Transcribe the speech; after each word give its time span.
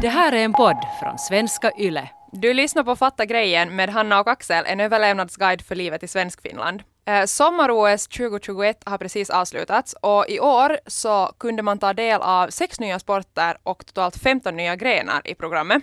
Det 0.00 0.08
här 0.08 0.32
är 0.32 0.44
en 0.44 0.52
podd 0.52 0.76
från 1.00 1.18
svenska 1.18 1.72
YLE. 1.78 2.08
Du 2.32 2.54
lyssnar 2.54 2.84
på 2.84 2.96
Fatta 2.96 3.24
grejen 3.24 3.76
med 3.76 3.88
Hanna 3.88 4.20
och 4.20 4.28
Axel, 4.28 4.64
en 4.66 4.80
överlevnadsguide 4.80 5.62
för 5.62 5.74
livet 5.74 6.02
i 6.02 6.08
Svenskfinland. 6.08 6.82
Eh, 7.06 7.24
Sommar-OS 7.24 8.08
2021 8.08 8.82
har 8.84 8.98
precis 8.98 9.30
avslutats 9.30 9.94
och 10.02 10.24
i 10.28 10.40
år 10.40 10.78
så 10.86 11.32
kunde 11.38 11.62
man 11.62 11.78
ta 11.78 11.92
del 11.92 12.20
av 12.20 12.48
sex 12.48 12.80
nya 12.80 12.98
sporter 12.98 13.56
och 13.62 13.86
totalt 13.86 14.16
15 14.16 14.56
nya 14.56 14.76
grenar 14.76 15.22
i 15.24 15.34
programmet. 15.34 15.82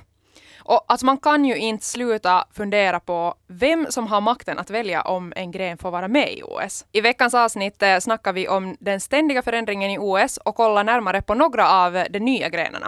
Och 0.66 0.86
alltså 0.88 1.06
man 1.06 1.18
kan 1.18 1.46
ju 1.46 1.56
inte 1.58 1.86
sluta 1.86 2.46
fundera 2.52 3.00
på 3.00 3.36
vem 3.48 3.88
som 3.90 4.08
har 4.08 4.22
makten 4.22 4.60
att 4.60 4.70
välja 4.70 5.02
om 5.02 5.34
en 5.36 5.52
gren 5.52 5.78
får 5.78 5.92
vara 5.92 6.08
med 6.08 6.34
i 6.34 6.42
OS. 6.44 6.86
I 6.92 7.02
veckans 7.02 7.34
avsnitt 7.34 7.84
eh, 7.84 8.00
snackar 8.00 8.34
vi 8.34 8.48
om 8.48 8.78
den 8.80 9.00
ständiga 9.00 9.42
förändringen 9.42 9.92
i 9.92 9.98
OS 9.98 10.38
och 10.38 10.56
kollar 10.56 10.84
närmare 10.84 11.22
på 11.22 11.34
några 11.34 11.70
av 11.70 12.04
de 12.10 12.20
nya 12.20 12.50
grenarna. 12.50 12.88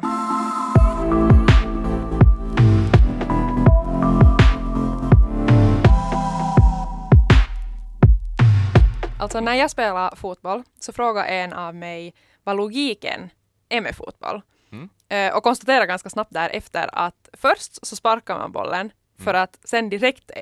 Alltså 9.25 9.39
när 9.39 9.53
jag 9.55 9.71
spelar 9.71 10.15
fotboll 10.15 10.63
så 10.79 10.93
frågar 10.93 11.25
en 11.25 11.53
av 11.53 11.75
mig 11.75 12.13
vad 12.43 12.57
logiken 12.57 13.29
är 13.69 13.81
med 13.81 13.95
fotboll. 13.95 14.41
Mm. 14.71 14.89
Eh, 15.09 15.37
och 15.37 15.43
konstaterar 15.43 15.85
ganska 15.85 16.09
snabbt 16.09 16.33
därefter 16.33 16.89
att 16.93 17.29
först 17.33 17.85
så 17.87 17.95
sparkar 17.95 18.37
man 18.37 18.51
bollen 18.51 18.91
för 19.19 19.31
Mm. 19.33 19.43
att 19.43 19.59
sen 19.63 19.89
direkt 19.89 20.31
eh, 20.31 20.41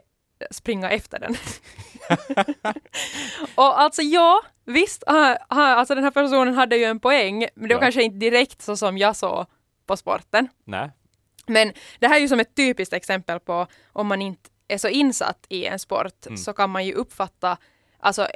springa 0.51 0.89
efter 0.89 1.19
den. 1.19 1.35
och 3.55 3.79
alltså 3.81 4.01
ja, 4.01 4.41
visst, 4.65 5.03
alltså 5.07 5.95
den 5.95 6.03
här 6.03 6.11
personen 6.11 6.53
hade 6.53 6.77
ju 6.77 6.83
en 6.83 6.99
poäng, 6.99 7.47
men 7.55 7.69
det 7.69 7.75
var 7.75 7.81
Ja. 7.81 7.85
kanske 7.85 8.03
inte 8.03 8.17
direkt 8.17 8.61
så 8.61 8.77
som 8.77 8.97
jag 8.97 9.15
såg 9.15 9.45
på 9.85 9.97
sporten. 9.97 10.47
Nej. 10.63 10.89
Men 11.47 11.73
det 11.99 12.07
här 12.07 12.15
är 12.15 12.19
ju 12.19 12.27
som 12.27 12.39
ett 12.39 12.55
typiskt 12.55 12.93
exempel 12.93 13.39
på 13.39 13.67
om 13.93 14.07
man 14.07 14.21
inte 14.21 14.49
är 14.67 14.77
så 14.77 14.87
insatt 14.87 15.45
i 15.49 15.65
en 15.65 15.79
sport 15.79 16.25
Mm. 16.25 16.37
så 16.37 16.53
kan 16.53 16.69
man 16.69 16.85
ju 16.85 16.93
uppfatta 16.93 17.57
Alltså 18.03 18.27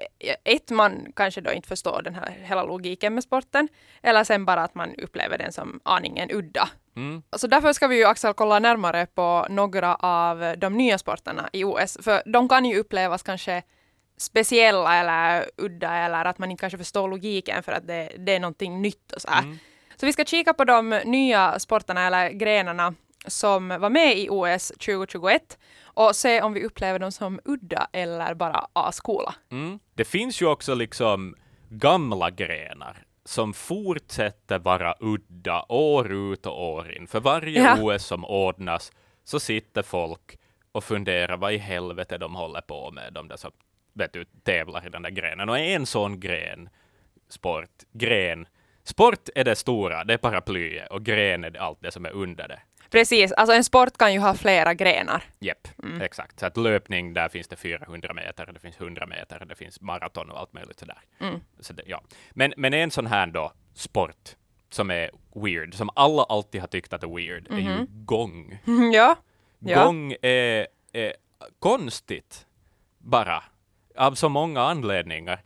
ett, 0.43 0.69
man 0.69 1.13
kanske 1.15 1.41
då 1.41 1.51
inte 1.51 1.67
förstår 1.67 2.01
den 2.01 2.15
här 2.15 2.37
hela 2.43 2.63
logiken 2.63 3.13
med 3.13 3.23
sporten. 3.23 3.67
Eller 4.01 4.23
sen 4.23 4.45
bara 4.45 4.63
att 4.63 4.75
man 4.75 4.95
upplever 4.95 5.37
den 5.37 5.53
som 5.53 5.79
aningen 5.83 6.31
udda. 6.31 6.69
Mm. 6.95 7.23
Så 7.35 7.47
därför 7.47 7.73
ska 7.73 7.87
vi 7.87 7.97
ju 7.97 8.05
Axel 8.05 8.33
kolla 8.33 8.59
närmare 8.59 9.05
på 9.05 9.47
några 9.49 9.95
av 9.95 10.55
de 10.57 10.77
nya 10.77 10.97
sporterna 10.97 11.49
i 11.53 11.63
OS. 11.63 11.97
För 12.01 12.23
de 12.25 12.49
kan 12.49 12.65
ju 12.65 12.79
upplevas 12.79 13.23
kanske 13.23 13.63
speciella 14.17 14.95
eller 14.95 15.45
udda 15.57 15.93
eller 15.95 16.25
att 16.25 16.37
man 16.37 16.51
inte 16.51 16.61
kanske 16.61 16.77
förstår 16.77 17.07
logiken 17.09 17.63
för 17.63 17.71
att 17.71 17.87
det, 17.87 18.09
det 18.17 18.35
är 18.35 18.39
någonting 18.39 18.81
nytt 18.81 19.11
och 19.11 19.21
så 19.21 19.29
här. 19.29 19.43
Mm. 19.43 19.57
Så 19.95 20.05
vi 20.05 20.13
ska 20.13 20.25
kika 20.25 20.53
på 20.53 20.63
de 20.63 20.89
nya 21.05 21.59
sporterna 21.59 22.07
eller 22.07 22.29
grenarna 22.29 22.93
som 23.27 23.67
var 23.67 23.89
med 23.89 24.17
i 24.17 24.29
OS 24.29 24.67
2021 24.67 25.57
och 25.97 26.15
se 26.15 26.41
om 26.41 26.53
vi 26.53 26.65
upplever 26.65 26.99
dem 26.99 27.11
som 27.11 27.39
udda 27.45 27.87
eller 27.93 28.33
bara 28.33 28.67
ascoola. 28.73 29.35
Mm. 29.51 29.79
Det 29.93 30.05
finns 30.05 30.41
ju 30.41 30.45
också 30.45 30.73
liksom 30.75 31.35
gamla 31.69 32.29
grenar 32.29 32.97
som 33.25 33.53
fortsätter 33.53 34.59
vara 34.59 34.95
udda 34.99 35.65
år 35.69 36.11
ut 36.11 36.45
och 36.45 36.63
år 36.63 36.91
in. 36.91 37.07
För 37.07 37.19
varje 37.19 37.61
Ja. 37.61 37.77
OS 37.81 38.05
som 38.05 38.25
ordnas 38.25 38.91
så 39.23 39.39
sitter 39.39 39.81
folk 39.81 40.39
och 40.71 40.83
funderar 40.83 41.37
vad 41.37 41.53
i 41.53 41.57
helvete 41.57 42.17
de 42.17 42.35
håller 42.35 42.61
på 42.61 42.91
med, 42.91 43.13
de 43.13 43.27
där 43.27 43.37
som 43.37 43.51
vet 43.93 44.13
du, 44.13 44.25
tävlar 44.43 44.87
i 44.87 44.89
den 44.89 45.01
där 45.01 45.09
grenen. 45.09 45.49
Och 45.49 45.59
en 45.59 45.85
sån 45.85 46.19
gren, 46.19 46.69
sport, 47.29 47.83
gren, 47.93 48.47
sport 48.83 49.29
är 49.35 49.43
det 49.43 49.55
stora, 49.55 50.03
det 50.03 50.13
är 50.13 50.17
paraplyet, 50.17 50.91
och 50.91 51.03
gren 51.03 51.43
är 51.43 51.57
allt 51.57 51.81
det 51.81 51.91
som 51.91 52.05
är 52.05 52.11
under 52.11 52.47
det. 52.47 52.59
Precis, 52.89 53.31
alltså 53.31 53.55
en 53.55 53.63
sport 53.63 53.97
kan 53.97 54.13
ju 54.13 54.19
ha 54.19 54.33
flera 54.33 54.73
grenar. 54.73 55.23
Jepp, 55.39 55.67
exakt. 56.01 56.39
Så 56.39 56.45
att 56.45 56.57
löpning, 56.57 57.13
där 57.13 57.29
finns 57.29 57.47
det 57.47 57.55
400 57.55 58.13
meter, 58.13 58.49
det 58.53 58.59
finns 58.59 58.81
100 58.81 59.05
meter, 59.05 59.45
det 59.45 59.55
finns 59.55 59.81
maraton 59.81 60.29
och 60.29 60.39
allt 60.39 60.53
möjligt 60.53 60.79
sådär. 60.79 61.01
Mm. 61.19 61.39
Så 61.59 61.73
det, 61.73 61.83
ja. 61.85 62.01
men, 62.31 62.53
men 62.57 62.73
en 62.73 62.91
sån 62.91 63.07
här 63.07 63.27
då, 63.27 63.51
sport, 63.73 64.35
som 64.69 64.91
är 64.91 65.11
weird, 65.35 65.73
som 65.73 65.89
alla 65.95 66.23
alltid 66.23 66.61
har 66.61 66.67
tyckt 66.67 66.93
att 66.93 67.03
är 67.03 67.15
weird, 67.15 67.47
är 67.51 67.57
ju 67.57 67.85
gång. 67.89 68.59
ja. 68.93 69.15
Ja. 69.59 69.85
Gång 69.85 70.15
är, 70.21 70.67
är 70.93 71.13
konstigt, 71.59 72.45
bara, 72.97 73.43
av 73.95 74.13
så 74.15 74.29
många 74.29 74.61
anledningar. 74.61 75.41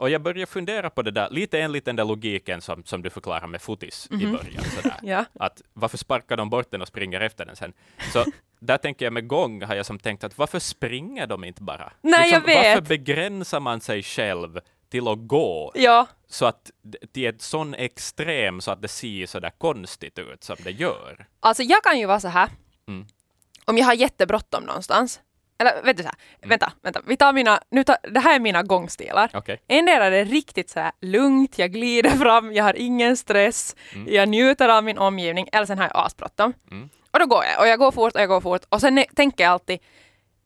Och 0.00 0.10
jag 0.10 0.22
börjar 0.22 0.46
fundera 0.46 0.90
på 0.90 1.02
det 1.02 1.10
där, 1.10 1.30
lite 1.30 1.60
enligt 1.60 1.84
den 1.84 1.96
där 1.96 2.04
logiken 2.04 2.60
som, 2.60 2.84
som 2.84 3.02
du 3.02 3.10
förklarar 3.10 3.46
med 3.46 3.62
fotis 3.62 4.08
i 4.10 4.26
början. 4.26 4.64
Sådär. 4.64 4.96
Ja. 5.02 5.24
Att 5.40 5.62
varför 5.72 5.98
sparkar 5.98 6.36
de 6.36 6.50
bort 6.50 6.70
den 6.70 6.82
och 6.82 6.88
springer 6.88 7.20
efter 7.20 7.46
den 7.46 7.56
sen? 7.56 7.72
Så 8.12 8.24
där 8.60 8.76
tänker 8.78 9.06
jag 9.06 9.12
med 9.12 9.28
gång 9.28 9.62
har 9.62 9.74
jag 9.74 9.86
som 9.86 9.98
tänkt 9.98 10.24
att 10.24 10.38
varför 10.38 10.58
springer 10.58 11.26
de 11.26 11.44
inte 11.44 11.62
bara? 11.62 11.84
Liksom, 11.84 12.10
Nej, 12.10 12.30
jag 12.30 12.40
vet. 12.40 12.56
Varför 12.66 12.80
begränsar 12.88 13.60
man 13.60 13.80
sig 13.80 14.02
själv 14.02 14.60
till 14.90 15.08
att 15.08 15.18
gå 15.26 15.72
Ja, 15.74 16.06
så 16.28 16.46
att 16.46 16.70
d- 16.82 16.98
till 17.12 17.26
ett 17.26 17.42
sån 17.42 17.74
extrem 17.74 18.60
så 18.60 18.70
att 18.70 18.82
det 18.82 18.88
ser 18.88 19.26
så 19.26 19.40
där 19.40 19.50
konstigt 19.58 20.18
ut 20.18 20.44
som 20.44 20.56
det 20.64 20.70
gör? 20.70 21.26
alltså 21.40 21.62
jag 21.62 21.82
kan 21.82 21.98
ju 21.98 22.06
vara 22.06 22.20
så 22.20 22.28
här. 22.28 22.48
Mm. 22.88 23.06
Om 23.64 23.78
jag 23.78 23.84
har 23.86 23.94
jättebråttom 23.94 24.64
någonstans. 24.64 25.20
Eller 25.60 25.82
vet 25.82 25.96
du 25.96 26.02
så 26.02 26.08
här, 26.08 26.48
vänta, 26.48 26.72
vänta, 26.82 27.00
vi 27.06 27.16
tar 27.16 27.32
mina, 27.32 27.60
nu 27.70 27.84
tar, 27.84 27.96
det 28.02 28.20
här 28.20 28.34
är 28.34 28.40
mina 28.40 28.62
gångstilar. 28.62 29.30
Okej. 29.34 29.60
Endera 29.68 30.04
är 30.04 30.10
det 30.10 30.24
riktigt 30.24 30.70
så 30.70 30.80
här 30.80 30.92
lugnt, 31.00 31.58
jag 31.58 31.72
glider 31.72 32.10
fram, 32.10 32.52
jag 32.54 32.64
har 32.64 32.74
ingen 32.76 33.16
stress, 33.16 33.76
jag 34.06 34.28
njuter 34.28 34.68
av 34.68 34.84
min 34.84 34.98
omgivning, 34.98 35.48
eller 35.52 35.66
sen 35.66 35.78
har 35.78 35.84
jag 35.84 35.96
asbråttom. 36.06 36.52
Mm. 36.70 36.88
Och 37.10 37.18
då 37.18 37.26
går 37.26 37.44
jag, 37.44 37.60
och 37.60 37.68
jag 37.68 37.78
går 37.78 37.92
fort 37.92 38.14
och 38.14 38.20
jag 38.20 38.28
går 38.28 38.40
fort. 38.40 38.62
Och 38.68 38.80
sen 38.80 38.98
är- 38.98 39.06
tänker 39.16 39.44
jag 39.44 39.50
alltid, 39.52 39.78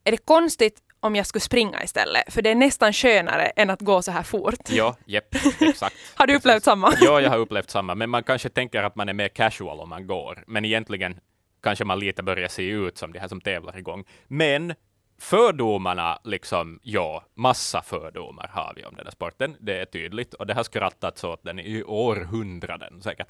är 0.04 0.10
det 0.10 0.16
konstigt 0.26 0.78
om 1.00 1.16
jag 1.16 1.26
skulle 1.26 1.41
springa 1.41 1.82
istället? 1.82 2.32
För 2.32 2.42
det 2.42 2.50
är 2.50 2.54
nästan 2.54 2.92
skönare 2.92 3.42
än 3.47 3.70
att 3.70 3.80
gå 3.80 4.03
så 4.03 4.10
här 4.10 4.22
fort. 4.22 4.69
Ja, 4.69 4.97
jepp, 5.06 5.34
exakt. 5.60 5.97
Har 6.14 6.26
du 6.26 6.36
upplevt 6.36 6.64
samma? 6.64 6.92
Ja, 7.00 7.20
jag 7.20 7.30
har 7.30 7.38
upplevt 7.38 7.70
samma, 7.70 7.94
men 7.94 8.10
man 8.10 8.22
kanske 8.22 8.48
tänker 8.48 8.82
att 8.82 8.97
man 8.97 9.08
är 9.08 9.12
mer 9.12 9.28
casual 9.28 9.80
om 9.80 9.88
man 9.88 10.06
går, 10.06 10.44
men 10.47 10.64
egentligen 10.64 11.19
kanske 11.62 11.84
man 11.84 11.98
lite 11.98 12.22
börjar 12.22 12.48
se 12.48 12.62
ut 12.62 12.98
som 12.98 13.12
de 13.12 13.19
här 13.19 13.28
som 13.28 13.41
tävlar 13.41 13.78
igång. 13.78 14.04
Men 14.28 14.74
fördomarna, 15.24 16.18
liksom, 16.24 16.80
ja, 16.82 17.24
massa 17.34 17.82
fördomar 17.82 18.50
har 18.52 18.72
vi 18.76 18.84
om 18.84 18.94
den 18.94 19.06
här 19.06 19.12
sporten, 19.12 19.56
det 19.60 19.80
är 19.80 19.84
tydligt, 19.84 20.34
och 20.34 20.46
det 20.46 20.54
har 20.54 20.62
skrattats 20.62 21.24
åt 21.24 21.44
den 21.44 21.58
i 21.58 21.82
århundraden 21.82 23.02
säkert. 23.02 23.28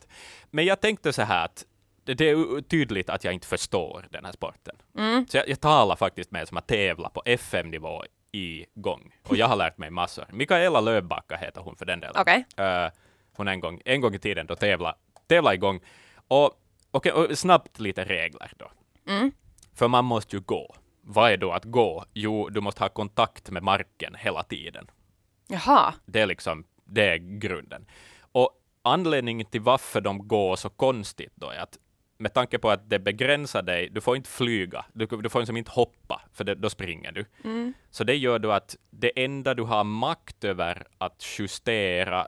Men 0.51 0.65
jag 0.65 0.81
tänkte 0.81 1.13
så 1.13 1.23
här 1.23 1.45
att 1.45 1.65
det, 2.05 2.15
det 2.15 2.31
är 2.31 2.61
tydligt 2.61 3.11
att 3.11 3.25
jag 3.25 3.35
inte 3.35 3.47
förstår 3.47 4.07
den 4.11 4.25
här 4.25 4.33
sporten. 4.33 4.77
Mm. 4.99 5.27
Så 5.29 5.37
jag, 5.37 5.49
jag 5.49 5.61
talar 5.61 5.97
faktiskt 5.97 6.31
med 6.31 6.49
som 6.49 6.57
att 6.57 6.67
tävla 6.67 7.09
på 7.09 7.23
FM-nivå 7.25 8.05
i 8.33 8.67
gång. 8.75 9.15
Och 9.29 9.37
jag 9.37 9.49
har 9.49 9.57
lärt 9.57 9.79
mig 9.79 9.91
massor. 9.91 10.25
Mikaela 10.33 10.81
Lövbacka 10.81 11.37
heter 11.37 11.61
hon 11.61 11.77
för 11.77 11.87
den 11.87 12.01
delen. 12.01 12.17
Okej. 12.19 12.45
Eh, 12.57 12.91
hon 13.37 13.49
en 13.49 13.61
gång, 13.61 13.81
en 13.85 14.01
gång 14.01 14.15
i 14.15 14.19
tiden 14.19 14.47
då 14.47 14.57
tävla, 14.57 14.95
tävla 15.29 15.55
igång. 15.55 15.81
Och, 16.29 16.51
okej, 16.91 17.13
och 17.13 17.39
snabbt 17.39 17.81
lite 17.81 18.05
regler 18.05 18.53
då. 18.57 18.71
Mm. 19.13 19.33
För 19.75 19.89
man 19.89 20.05
måste 20.05 20.37
ju 20.37 20.43
gå. 20.43 20.75
Vad 21.07 21.33
är 21.33 21.37
då 21.37 21.53
att 21.53 21.65
gå? 21.65 22.05
Jo, 22.15 22.49
du 22.49 22.61
måste 22.61 22.83
ha 22.83 22.89
kontakt 22.89 23.51
med 23.51 23.63
marken 23.63 24.15
hela 24.15 24.43
tiden. 24.43 24.91
Jaha. 25.49 25.95
Det 26.07 26.21
är 26.21 26.27
liksom, 26.27 26.65
det 26.85 27.09
är 27.09 27.17
grunden. 27.17 27.87
Och 28.21 28.51
anledningen 28.83 29.47
till 29.47 29.61
varför 29.61 30.01
de 30.01 30.29
går 30.29 30.57
så 30.57 30.71
konstigt 30.71 31.33
då 31.35 31.51
är 31.51 31.59
att 31.59 31.79
med 32.19 32.35
tanke 32.35 32.59
på 32.59 32.71
att 32.71 32.91
det 32.91 32.99
begränsar 32.99 33.63
dig, 33.63 33.89
du 33.89 34.01
får 34.01 34.17
inte 34.17 34.31
flyga, 34.31 34.85
du, 34.93 35.07
du 35.07 35.29
får 35.29 35.39
liksom 35.39 35.57
inte 35.57 35.71
hoppa, 35.71 36.23
för 36.33 36.45
det, 36.45 36.55
då 36.55 36.71
springer 36.71 37.13
du. 37.13 37.25
Så 37.91 38.05
det 38.05 38.17
gör 38.17 38.39
då 38.39 38.51
att 38.51 38.77
det 38.91 39.25
enda 39.25 39.55
du 39.55 39.63
har 39.63 39.85
makt 39.85 40.45
över 40.45 40.87
att 40.99 41.39
justera 41.39 42.27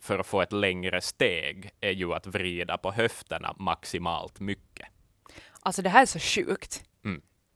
för 0.00 0.18
att 0.18 0.26
få 0.26 0.42
ett 0.42 0.52
längre 0.52 1.00
steg 1.00 1.70
är 1.80 1.90
ju 1.90 2.14
att 2.14 2.26
vrida 2.26 2.78
på 2.78 2.92
höfterna 2.92 3.54
maximalt 3.58 4.40
mycket. 4.40 4.88
Alltså 5.60 5.82
det 5.82 5.88
här 5.88 6.02
är 6.02 6.06
så 6.06 6.18
sjukt. 6.18 6.84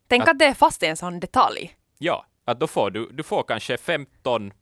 Tänk 0.09 0.23
Att- 0.23 0.29
att 0.29 0.39
det 0.39 0.45
är 0.45 0.55
fast 0.55 0.83
i 0.83 0.87
en 0.87 0.97
sån 0.97 1.21
detalj. 1.21 1.75
Ja, 1.99 2.27
att 2.45 2.61
då 2.61 2.67
får 2.67 2.91
du, 2.91 3.09
du 3.13 3.23
får 3.23 3.43
kanske 3.43 3.77
15, 3.77 4.53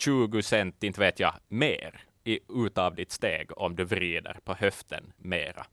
20 0.00 0.42
cent, 0.42 0.82
inte 0.82 1.00
vet 1.00 1.20
jag, 1.20 1.34
mer 1.48 2.00
i, 2.24 2.38
utav 2.48 2.94
ditt 2.94 3.12
steg 3.12 3.58
om 3.58 3.76
du 3.76 3.84
vrider 3.84 4.36
på 4.44 4.54
höften 4.54 5.12
mera. 5.16 5.66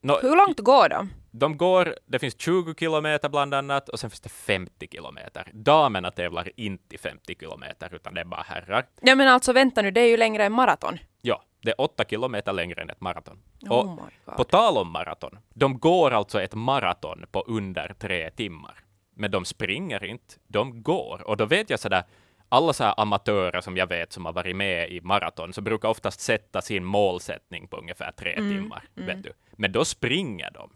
Nå, 0.00 0.18
Hur 0.22 0.36
långt 0.36 0.60
går 0.60 0.88
de? 0.88 1.10
De 1.30 1.56
går, 1.56 1.94
det 2.06 2.18
finns 2.18 2.34
20 2.40 2.74
kilometer 2.74 3.28
bland 3.28 3.54
annat 3.54 3.88
och 3.88 4.00
sen 4.00 4.10
finns 4.10 4.20
det 4.20 4.28
50 4.28 4.88
kilometer. 4.92 5.48
Damerna 5.52 6.10
tävlar 6.10 6.50
inte 6.56 6.94
i 6.94 6.98
50 6.98 7.34
kilometer 7.40 7.94
utan 7.94 8.14
det 8.14 8.20
är 8.20 8.24
bara 8.24 8.42
herrar. 8.42 8.86
Ja 9.00 9.14
men 9.14 9.28
alltså 9.28 9.52
vänta 9.52 9.82
nu, 9.82 9.90
det 9.90 10.00
är 10.00 10.08
ju 10.08 10.16
längre 10.16 10.44
än 10.44 10.52
maraton. 10.52 10.98
Ja, 11.22 11.42
det 11.64 11.70
är 11.70 11.80
8 11.80 12.04
kilometer 12.04 12.52
längre 12.52 12.82
än 12.82 12.90
ett 12.90 13.00
maraton. 13.00 13.38
Oh 13.68 13.98
och 14.26 14.36
på 14.36 14.44
tal 14.44 14.76
om 14.76 14.90
maraton, 14.92 15.38
de 15.54 15.78
går 15.78 16.10
alltså 16.10 16.42
ett 16.42 16.54
maraton 16.54 17.24
på 17.30 17.40
under 17.40 17.94
tre 17.98 18.30
timmar. 18.30 18.84
Men 19.16 19.30
de 19.30 19.44
springer 19.44 20.04
inte, 20.04 20.34
de 20.46 20.82
går. 20.82 21.22
Och 21.26 21.36
då 21.36 21.46
vet 21.46 21.70
jag 21.70 21.80
sådär, 21.80 22.04
alla 22.48 22.72
så 22.72 22.84
här 22.84 22.94
amatörer 22.96 23.60
som 23.60 23.76
jag 23.76 23.86
vet 23.86 24.12
som 24.12 24.24
har 24.26 24.32
varit 24.32 24.56
med 24.56 24.90
i 24.90 25.00
maraton, 25.00 25.52
så 25.52 25.60
brukar 25.60 25.88
oftast 25.88 26.20
sätta 26.20 26.62
sin 26.62 26.84
målsättning 26.84 27.68
på 27.68 27.76
ungefär 27.76 28.12
tre 28.12 28.32
Mm, 28.32 28.50
timmar. 28.62 28.84
Vet 28.94 29.22
du. 29.22 29.32
Men 29.52 29.72
då 29.72 29.84
springer 29.84 30.50
de. 30.50 30.70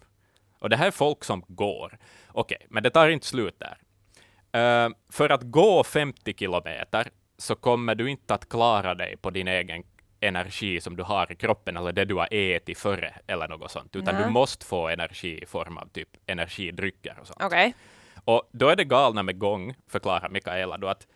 Och 0.58 0.70
det 0.70 0.76
här 0.76 0.86
är 0.86 0.90
folk 0.90 1.24
som 1.24 1.44
går. 1.48 1.98
Okej, 2.28 2.66
men 2.70 2.82
det 2.82 2.90
tar 2.90 3.08
inte 3.08 3.26
slut 3.26 3.58
där. 3.60 3.78
Eh, 4.52 4.90
för 5.12 5.30
att 5.30 5.42
gå 5.42 5.84
50 5.84 6.34
kilometer 6.34 7.08
så 7.38 7.54
kommer 7.54 7.94
du 7.94 8.10
inte 8.10 8.34
att 8.34 8.48
klara 8.48 8.94
dig 8.94 9.16
på 9.16 9.30
din 9.30 9.48
egen 9.48 9.82
energi 10.20 10.80
som 10.80 10.96
du 10.96 11.02
har 11.02 11.32
i 11.32 11.36
kroppen 11.36 11.76
eller 11.76 11.92
det 11.92 12.04
du 12.04 12.14
har 12.14 12.28
ätit 12.30 12.78
före 12.78 13.14
eller 13.26 13.48
något 13.48 13.70
sånt, 13.70 13.96
utan 13.96 14.14
Nej. 14.14 14.24
du 14.24 14.30
måste 14.30 14.66
få 14.66 14.88
energi 14.88 15.42
i 15.42 15.46
form 15.46 15.78
av 15.78 15.88
typ 15.88 16.08
energidrycker 16.26 17.18
och 17.20 17.26
sånt. 17.26 17.42
Okej. 17.42 17.74
Och 18.24 18.48
då 18.52 18.68
är 18.68 18.76
det 18.76 18.84
galna 18.84 19.22
med 19.22 19.38
gång, 19.38 19.74
förklarar 19.88 20.28
Mikaela, 20.28 20.76
då 20.76 20.88
att 20.88 21.06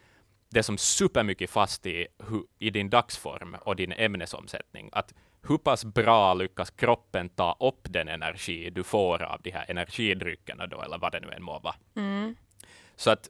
det 0.50 0.58
är 0.58 0.62
som 0.62 0.78
supermycket 0.78 1.50
fast 1.50 1.86
i, 1.86 2.06
hu- 2.18 2.46
i 2.58 2.70
din 2.70 2.90
dagsform 2.90 3.56
och 3.60 3.76
din 3.76 3.92
ämnesomsättning. 3.92 4.90
Att 4.92 5.14
hur 5.48 5.58
pass 5.58 5.84
bra 5.84 6.34
lyckas 6.34 6.70
kroppen 6.70 7.28
ta 7.28 7.56
upp 7.60 7.80
den 7.82 8.08
energi 8.08 8.70
du 8.70 8.82
får 8.82 9.22
av 9.22 9.40
de 9.42 9.50
här 9.50 9.64
energidryckerna 9.68 10.66
då, 10.66 10.82
eller 10.82 10.98
vad 10.98 11.12
det 11.12 11.20
nu 11.20 11.30
än 11.30 11.42
må 11.42 11.58
vara. 11.58 11.74
Så 12.96 13.10
att 13.10 13.28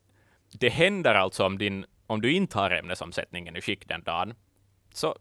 det 0.52 0.68
händer 0.68 1.14
alltså 1.14 1.46
om, 1.46 1.58
din, 1.58 1.86
om 2.06 2.20
du 2.20 2.32
inte 2.32 2.58
har 2.58 2.70
ämnesomsättningen 2.70 3.56
i 3.56 3.60
skick 3.60 3.88
den 3.88 4.02
dagen, 4.02 4.34
så 4.92 5.16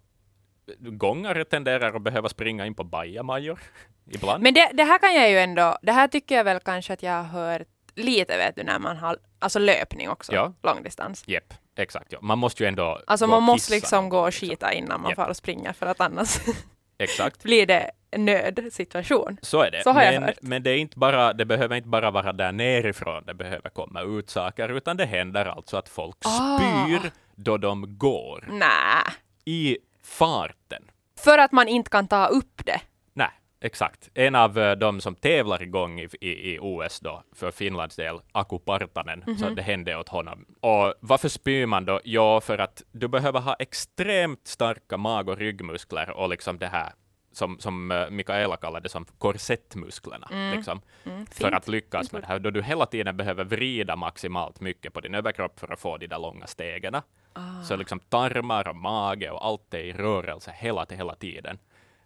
gångare 0.79 1.45
tenderar 1.45 1.95
att 1.95 2.01
behöva 2.01 2.29
springa 2.29 2.65
in 2.65 2.75
på 2.75 2.83
bajamajor 2.83 3.59
ibland. 4.11 4.43
Men 4.43 4.53
det, 4.53 4.69
det 4.73 4.83
här 4.83 4.97
kan 4.97 5.15
jag 5.15 5.29
ju 5.29 5.39
ändå, 5.39 5.77
det 5.81 5.91
här 5.91 6.07
tycker 6.07 6.35
jag 6.35 6.43
väl 6.43 6.59
kanske 6.59 6.93
att 6.93 7.03
jag 7.03 7.11
har 7.23 7.23
hört 7.23 7.67
lite 7.95 8.37
vet 8.37 8.55
du 8.55 8.63
när 8.63 8.79
man 8.79 8.97
har, 8.97 9.17
alltså 9.39 9.59
löpning 9.59 10.09
också, 10.09 10.33
Ja. 10.33 10.53
långdistans. 10.63 11.23
Jepp, 11.27 11.53
exakt. 11.77 12.07
Ja. 12.11 12.19
Man 12.21 12.37
måste 12.39 12.63
ju 12.63 12.67
ändå 12.67 13.01
Alltså 13.07 13.27
man 13.27 13.43
måste 13.43 13.73
liksom 13.73 14.09
gå 14.09 14.19
och 14.27 14.35
skita 14.35 14.73
innan 14.73 15.01
man 15.01 15.09
Japp. 15.09 15.15
far 15.15 15.29
och 15.29 15.37
springer 15.37 15.73
för 15.73 15.85
att 15.85 16.01
annars 16.01 16.37
Exakt. 16.97 17.43
blir 17.43 17.65
det 17.65 17.91
nödsituation. 18.17 19.37
Så 19.41 19.61
är 19.61 19.71
det. 19.71 19.83
Så 19.83 19.89
har 19.91 20.01
jag 20.03 20.13
men, 20.13 20.23
hört. 20.23 20.37
men 20.41 20.63
det, 20.63 20.69
är 20.71 20.77
inte 20.77 20.99
bara, 20.99 21.33
det 21.33 21.45
behöver 21.45 21.75
inte 21.75 21.89
bara 21.89 22.11
vara 22.11 22.33
där 22.33 22.51
nerifrån 22.51 23.23
det 23.27 23.33
behöver 23.33 23.69
komma 23.69 24.01
ut 24.01 24.29
saker, 24.29 24.69
utan 24.69 24.97
det 24.97 25.05
händer 25.05 25.45
alltså 25.45 25.77
att 25.77 25.89
folk 25.89 26.15
Ah. 26.25 26.57
spyr 26.59 27.11
då 27.35 27.57
de 27.57 27.97
går 27.97 28.45
Nej, 28.51 29.03
i 29.45 29.77
farten. 30.03 30.83
för 31.19 31.37
att 31.37 31.51
man 31.51 31.67
inte 31.67 31.89
kan 31.89 32.07
ta 32.07 32.25
upp 32.27 32.61
det. 32.65 32.81
Nej, 33.13 33.29
exakt. 33.61 34.09
En 34.13 34.35
av 34.35 34.59
eh, 34.59 34.71
de 34.75 35.01
som 35.01 35.15
tävlar 35.15 35.61
igång 35.63 35.99
i, 35.99 36.07
i, 36.21 36.53
i 36.53 36.59
OS 36.61 36.99
då, 36.99 37.23
för 37.35 37.51
Finlands 37.51 37.95
del, 37.95 38.19
Aku 38.31 38.59
Partanen, 38.59 39.23
så 39.37 39.45
Mhm. 39.45 39.55
det 39.55 39.61
hände 39.61 39.95
åt 39.97 40.09
honom. 40.09 40.45
Och 40.61 40.93
varför 40.99 41.29
spyr 41.29 41.65
man 41.65 41.85
då? 41.85 41.99
Ja, 42.03 42.41
för 42.41 42.57
att 42.57 42.83
du 42.91 43.07
behöver 43.07 43.39
ha 43.39 43.53
extremt 43.59 44.47
starka 44.47 44.97
mag 44.97 45.29
och 45.29 45.37
ryggmuskler 45.37 46.09
och 46.09 46.29
liksom 46.29 46.57
det 46.59 46.67
här 46.67 46.93
som, 47.33 47.59
som 47.59 47.91
eh, 47.91 48.09
Mikaela 48.09 48.57
kallade 48.57 48.89
som 48.89 49.05
korsettmusklerna. 49.17 50.27
Liksom, 50.55 50.81
Mm, 51.05 51.25
för 51.25 51.51
att 51.51 51.67
lyckas 51.67 52.11
med 52.11 52.21
det 52.21 52.27
här, 52.27 52.39
då 52.39 52.49
du 52.49 52.61
hela 52.63 52.85
tiden 52.85 53.17
behöver 53.17 53.43
vrida 53.43 53.95
maximalt 53.95 54.59
mycket 54.59 54.93
på 54.93 54.99
din 55.01 55.15
överkropp 55.15 55.59
för 55.59 55.73
att 55.73 55.79
få 55.79 55.97
de 55.97 56.07
där 56.07 56.19
långa 56.19 56.47
stegen. 56.47 56.95
Ah. 57.33 57.63
Så 57.63 57.75
liksom 57.75 57.99
tarmar 57.99 58.67
och 58.67 58.75
mage 58.75 59.29
och 59.29 59.45
allt 59.45 59.73
är 59.73 59.79
i 59.79 59.93
rörelse 59.93 60.53
hela, 60.57 60.85
hela 60.89 61.15
tiden. 61.15 61.59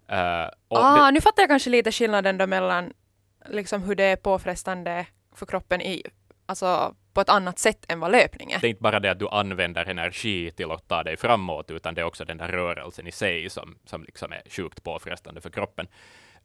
Eh, 0.07 0.45
och 0.67 0.77
det, 0.77 0.85
Ah, 0.85 1.11
nu 1.11 1.21
fattar 1.21 1.43
jag 1.43 1.49
kanske 1.49 1.69
lite 1.69 1.91
skillnaden 1.91 2.37
då 2.37 2.47
mellan 2.47 2.93
liksom 3.49 3.83
hur 3.83 3.95
det 3.95 4.03
är 4.03 4.15
påfrestande 4.15 5.05
för 5.35 5.45
kroppen 5.45 5.81
i, 5.81 6.03
alltså 6.45 6.95
på 7.13 7.21
ett 7.21 7.29
annat 7.29 7.59
sätt 7.59 7.85
än 7.91 7.99
vad 7.99 8.11
löpning 8.11 8.51
är. 8.51 8.59
det 8.59 8.67
är 8.67 8.69
inte 8.69 8.81
bara 8.81 8.99
det 8.99 9.11
att 9.11 9.19
du 9.19 9.27
använder 9.29 9.85
energi 9.85 10.51
till 10.51 10.71
att 10.71 10.87
ta 10.87 11.03
dig 11.03 11.17
framåt, 11.17 11.71
utan 11.71 11.95
det 11.95 12.01
är 12.01 12.05
också 12.05 12.25
den 12.25 12.37
där 12.37 12.47
rörelsen 12.47 13.07
i 13.07 13.11
sig 13.11 13.49
som, 13.49 13.77
som 13.85 14.03
liksom 14.03 14.31
är 14.31 14.41
sjukt 14.49 14.83
påfrestande 14.83 15.41
för 15.41 15.49
kroppen. 15.49 15.87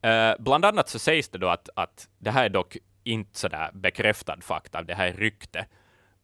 Eh, 0.03 0.33
bland 0.39 0.65
annat 0.65 0.89
så 0.89 0.99
sägs 0.99 1.29
det 1.29 1.39
då 1.39 1.49
att, 1.49 1.69
att 1.77 2.09
det 2.19 2.31
här 2.31 2.45
är 2.45 2.49
dock 2.49 2.77
inte 3.05 3.39
sådär 3.39 3.71
bekräftad 3.73 4.37
fakta, 4.41 4.83
det 4.83 4.95
här 4.95 5.07
är 5.07 5.13
rykte, 5.13 5.67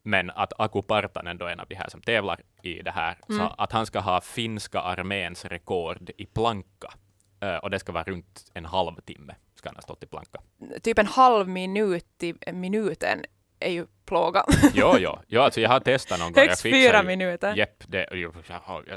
men 0.06 0.31
att 0.31 0.53
Aku 0.58 0.82
Partanen, 0.82 1.38
då 1.38 1.47
en 1.47 1.61
av 1.61 1.67
de 1.69 1.75
här 1.75 1.88
som 1.88 2.03
tävlar 2.03 2.41
i 2.62 2.82
det 2.82 2.91
här, 2.91 3.19
så 3.29 3.55
att 3.58 3.73
han 3.73 3.87
ska 3.87 4.00
ha 4.00 4.20
finska 4.20 4.81
arméns 4.81 5.44
rekord 5.44 6.11
i 6.17 6.26
planka. 6.26 6.93
Eh, 7.41 7.56
och 7.56 7.70
det 7.70 7.79
ska 7.79 7.93
vara 7.93 8.05
runt 8.05 8.50
en 8.55 8.64
halvtimme, 8.64 9.35
ska 9.55 9.69
han 9.69 9.76
ha 9.76 9.82
stått 9.82 10.03
i 10.03 10.06
planka. 10.06 10.41
Typ 10.82 10.99
en 10.99 11.06
halv 11.06 11.49
minut 11.49 12.23
i 12.23 12.53
minuten 12.53 13.25
är 13.61 13.70
ju 13.70 13.87
plåga. 14.06 14.44
Jo, 14.75 14.94
jo, 14.99 15.19
jo 15.26 15.41
alltså 15.41 15.61
jag 15.61 15.70
har 15.70 15.81
testat 15.81 16.19
någon 16.19 16.32
gång. 16.32 16.43
Högst 16.43 16.62
fyra 16.62 17.02
minuter. 17.02 17.56
Jepp, 17.56 17.85
det, 17.87 18.06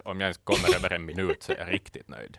om 0.04 0.20
jag 0.20 0.28
ens 0.28 0.38
kommer 0.38 0.76
över 0.76 0.94
en 0.94 1.06
minut 1.06 1.44
så 1.44 1.52
är 1.52 1.58
jag 1.58 1.74
riktigt 1.74 2.08
nöjd. 2.08 2.38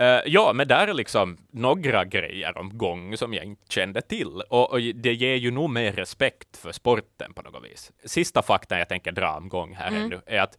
Eh, 0.00 0.20
ja, 0.26 0.52
men 0.52 0.68
där 0.68 0.88
är 0.88 0.94
liksom 0.94 1.36
några 1.50 2.04
grejer 2.04 2.58
om 2.58 2.78
gång 2.78 3.16
som 3.16 3.34
jag 3.34 3.44
inte 3.44 3.72
kände 3.72 4.00
till. 4.02 4.40
Och, 4.50 4.70
och 4.70 4.80
det 4.80 5.14
ger 5.14 5.34
ju 5.34 5.50
nog 5.50 5.70
mer 5.70 5.92
respekt 5.92 6.56
för 6.56 6.72
sporten 6.72 7.34
på 7.34 7.42
något 7.42 7.64
vis. 7.64 7.92
Sista 8.04 8.42
faktan 8.42 8.78
jag 8.78 8.88
tänker 8.88 9.12
dra 9.12 9.36
om 9.36 9.48
gång 9.48 9.74
här 9.74 9.88
Mm. 9.88 10.02
ännu 10.02 10.20
är 10.26 10.40
att 10.40 10.58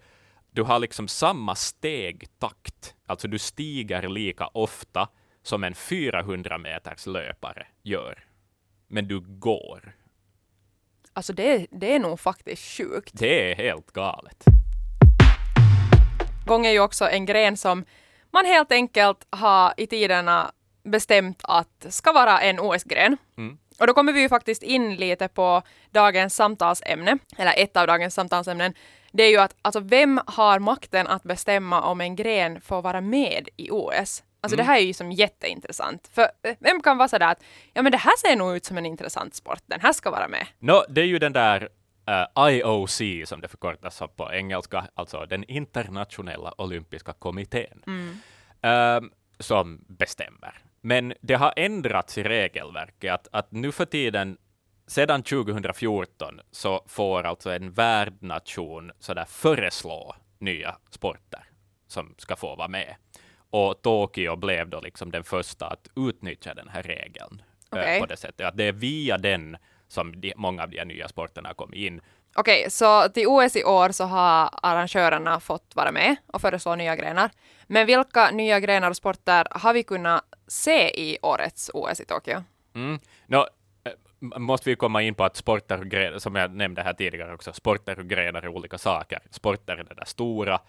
du 0.51 0.63
har 0.63 0.79
liksom 0.79 1.07
samma 1.07 1.55
stegtakt. 1.55 2.95
Alltså 3.05 3.27
du 3.27 3.39
stiger 3.39 4.07
lika 4.07 4.47
ofta 4.47 5.09
som 5.43 5.63
en 5.63 5.75
400 5.75 6.57
meters 6.57 7.05
löpare 7.05 7.67
gör. 7.83 8.23
Men 8.88 9.07
du 9.07 9.19
går. 9.19 9.93
Alltså 11.13 11.33
det, 11.33 11.67
det 11.71 11.95
är 11.95 11.99
nog 11.99 12.19
faktiskt 12.19 12.77
sjukt. 12.77 13.11
Det 13.13 13.51
är 13.51 13.55
helt 13.55 13.91
galet. 13.91 14.45
Gång 16.45 16.65
är 16.65 16.71
ju 16.71 16.79
också 16.79 17.09
en 17.09 17.25
gren 17.25 17.57
som 17.57 17.85
man 18.31 18.45
helt 18.45 18.72
enkelt 18.72 19.28
har 19.30 19.74
i 19.78 19.88
tiderna 19.88 20.51
bestämt 20.83 21.42
att 21.44 21.86
ska 21.89 22.12
vara 22.12 22.42
en 22.42 22.60
OS-gren. 22.60 23.18
Mm. 23.38 23.57
Och 23.80 23.88
då 23.88 23.94
kommer 23.94 24.13
vi 24.13 24.22
ju 24.22 24.30
faktiskt 24.30 24.63
in 24.63 24.95
lite 24.95 25.28
på 25.28 25.62
dagens 25.92 26.36
samtalsämne, 26.36 27.18
eller 27.38 27.54
ett 27.57 27.78
av 27.78 27.88
dagens 27.88 28.13
samtalsämnen. 28.13 28.74
Det 29.12 29.24
är 29.24 29.30
ju 29.30 29.38
att 29.38 29.56
alltså, 29.62 29.80
vem 29.80 30.19
har 30.25 30.60
makten 30.60 31.07
att 31.07 31.24
bestämma 31.24 31.81
om 31.81 32.01
en 32.01 32.16
gren 32.16 32.62
får 32.62 32.81
vara 32.81 33.01
med 33.01 33.50
i 33.57 33.69
OS? 33.72 34.24
Alltså 34.44 34.57
det 34.57 34.63
här 34.63 34.77
är 34.77 34.84
ju 34.84 34.94
som 34.94 35.12
jätteintressant. 35.12 36.10
För 36.13 36.22
eh, 36.22 36.56
vem 36.60 36.81
kan 36.81 36.98
vara 36.98 37.07
sådär 37.07 37.31
att 37.31 37.44
ja 37.74 37.81
men 37.81 37.92
det 37.92 37.98
här 37.98 38.18
ser 38.18 38.36
nog 38.36 38.56
ut 38.56 38.66
som 38.66 38.77
en 38.77 38.86
intressant 38.86 39.36
sport, 39.36 39.62
den 39.66 39.81
här 39.81 39.94
ska 39.94 40.12
vara 40.12 40.27
med. 40.27 40.48
Nå, 40.60 40.86
det 40.89 41.01
är 41.01 41.06
ju 41.06 41.19
den 41.19 41.34
där 41.34 41.69
eh, 42.07 42.50
IOC 42.50 43.01
som 43.25 43.42
det 43.42 43.48
förkortas 43.48 44.01
på 44.15 44.33
engelska, 44.33 44.88
alltså 44.94 45.25
den 45.25 45.44
internationella 45.44 46.53
olympiska 46.57 47.13
kommittén, 47.13 47.83
eh, 48.62 49.01
som 49.39 49.86
bestämmer. 49.88 50.62
Men 50.81 51.13
det 51.21 51.33
har 51.33 51.53
ändrats 51.56 52.18
i 52.18 52.24
regelverket 52.24 53.13
att, 53.13 53.27
att 53.31 53.51
nu 53.51 53.71
för 53.71 53.86
tiden, 53.86 54.38
sedan 54.88 55.24
2014, 55.24 56.41
så 56.51 56.84
får 56.88 57.24
alltså 57.24 57.51
en 57.51 57.72
värdnation 57.72 58.91
sådär 59.00 59.25
föreslå 59.25 60.15
nya 60.39 60.75
sporter 60.89 61.43
som 61.88 62.15
ska 62.17 62.36
få 62.36 62.55
vara 62.55 62.67
med. 62.67 62.96
Och 63.50 63.81
Tokyo 63.81 64.36
blev 64.36 64.70
då 64.70 64.81
liksom 64.81 65.12
den 65.12 65.24
första 65.24 65.67
att 65.67 65.88
utnyttja 65.96 66.53
den 66.53 66.70
här 66.70 66.84
regeln 66.84 67.41
eh, 67.75 67.79
Okej. 67.79 68.00
på 68.00 68.05
det 68.05 68.17
sättet. 68.17 68.48
Att 68.48 68.58
det 68.58 68.63
är 68.63 68.72
via 68.72 69.17
den 69.17 69.58
som 69.91 70.21
de, 70.21 70.33
många 70.36 70.63
av 70.63 70.69
de 70.69 70.86
nya 70.86 71.07
sporterna 71.07 71.50
har 71.50 71.53
kommit 71.53 71.79
in. 71.79 72.01
Okej, 72.36 72.69
så 72.69 73.10
till 73.10 73.27
OS 73.27 73.55
i 73.55 73.63
år 73.63 73.89
så 73.89 74.03
har 74.03 74.50
arrangörerna 74.63 75.39
fått 75.39 75.75
vara 75.75 75.91
med 75.91 76.15
och 76.27 76.41
föreslå 76.41 76.75
nya 76.75 76.95
grenar. 76.95 77.31
Men 77.67 77.88
vilka 77.88 78.31
nya 78.31 78.60
grenar 78.60 78.89
och 78.89 78.98
sporter 78.98 79.48
har 79.51 79.74
vi 79.74 79.83
kunnat 79.83 80.24
se 80.48 81.01
i 81.01 81.17
årets 81.21 81.71
OS 81.74 82.00
i 82.00 82.05
Tokyo? 82.05 82.43
Mm. 82.75 83.00
Nå, 83.27 83.48
eh, 83.83 84.39
måste 84.39 84.69
vi 84.69 84.75
komma 84.75 85.01
in 85.01 85.15
på 85.15 85.24
att 85.24 85.38
sporter 85.38 85.79
och 85.79 85.88
grenar, 85.88 86.19
som 86.19 86.36
jag 86.36 86.51
nämnde 86.51 86.81
här 86.83 86.93
tidigare 86.93 87.33
också, 87.33 87.53
sporter 87.53 88.00
och 88.00 88.07
grenar 88.07 88.41
är 88.41 88.48
olika 88.48 88.77
saker. 88.77 89.19
Sporter 89.29 89.74
är 89.74 89.83
det 89.83 89.95
där 89.95 90.05
stora 90.05 90.60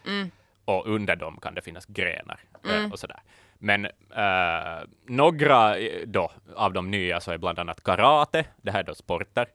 och 0.65 0.87
under 0.87 1.17
dem 1.17 1.39
kan 1.43 1.55
det 1.55 1.63
finnas 1.63 1.87
grenar 1.87 2.41
eh, 2.65 2.93
och 2.93 2.99
sådär. 2.99 3.23
Men 3.65 3.85
eh, 4.17 4.89
några 5.07 5.79
eh, 5.79 6.07
då 6.07 6.31
av 6.57 6.73
de 6.73 6.91
nya 6.91 7.21
så 7.21 7.33
är 7.33 7.39
bland 7.39 7.59
annat 7.59 7.85
karate, 7.85 8.45
det 8.57 8.71
här 8.71 8.81
är 8.81 8.85
då 8.85 8.95
sporter. 8.95 9.49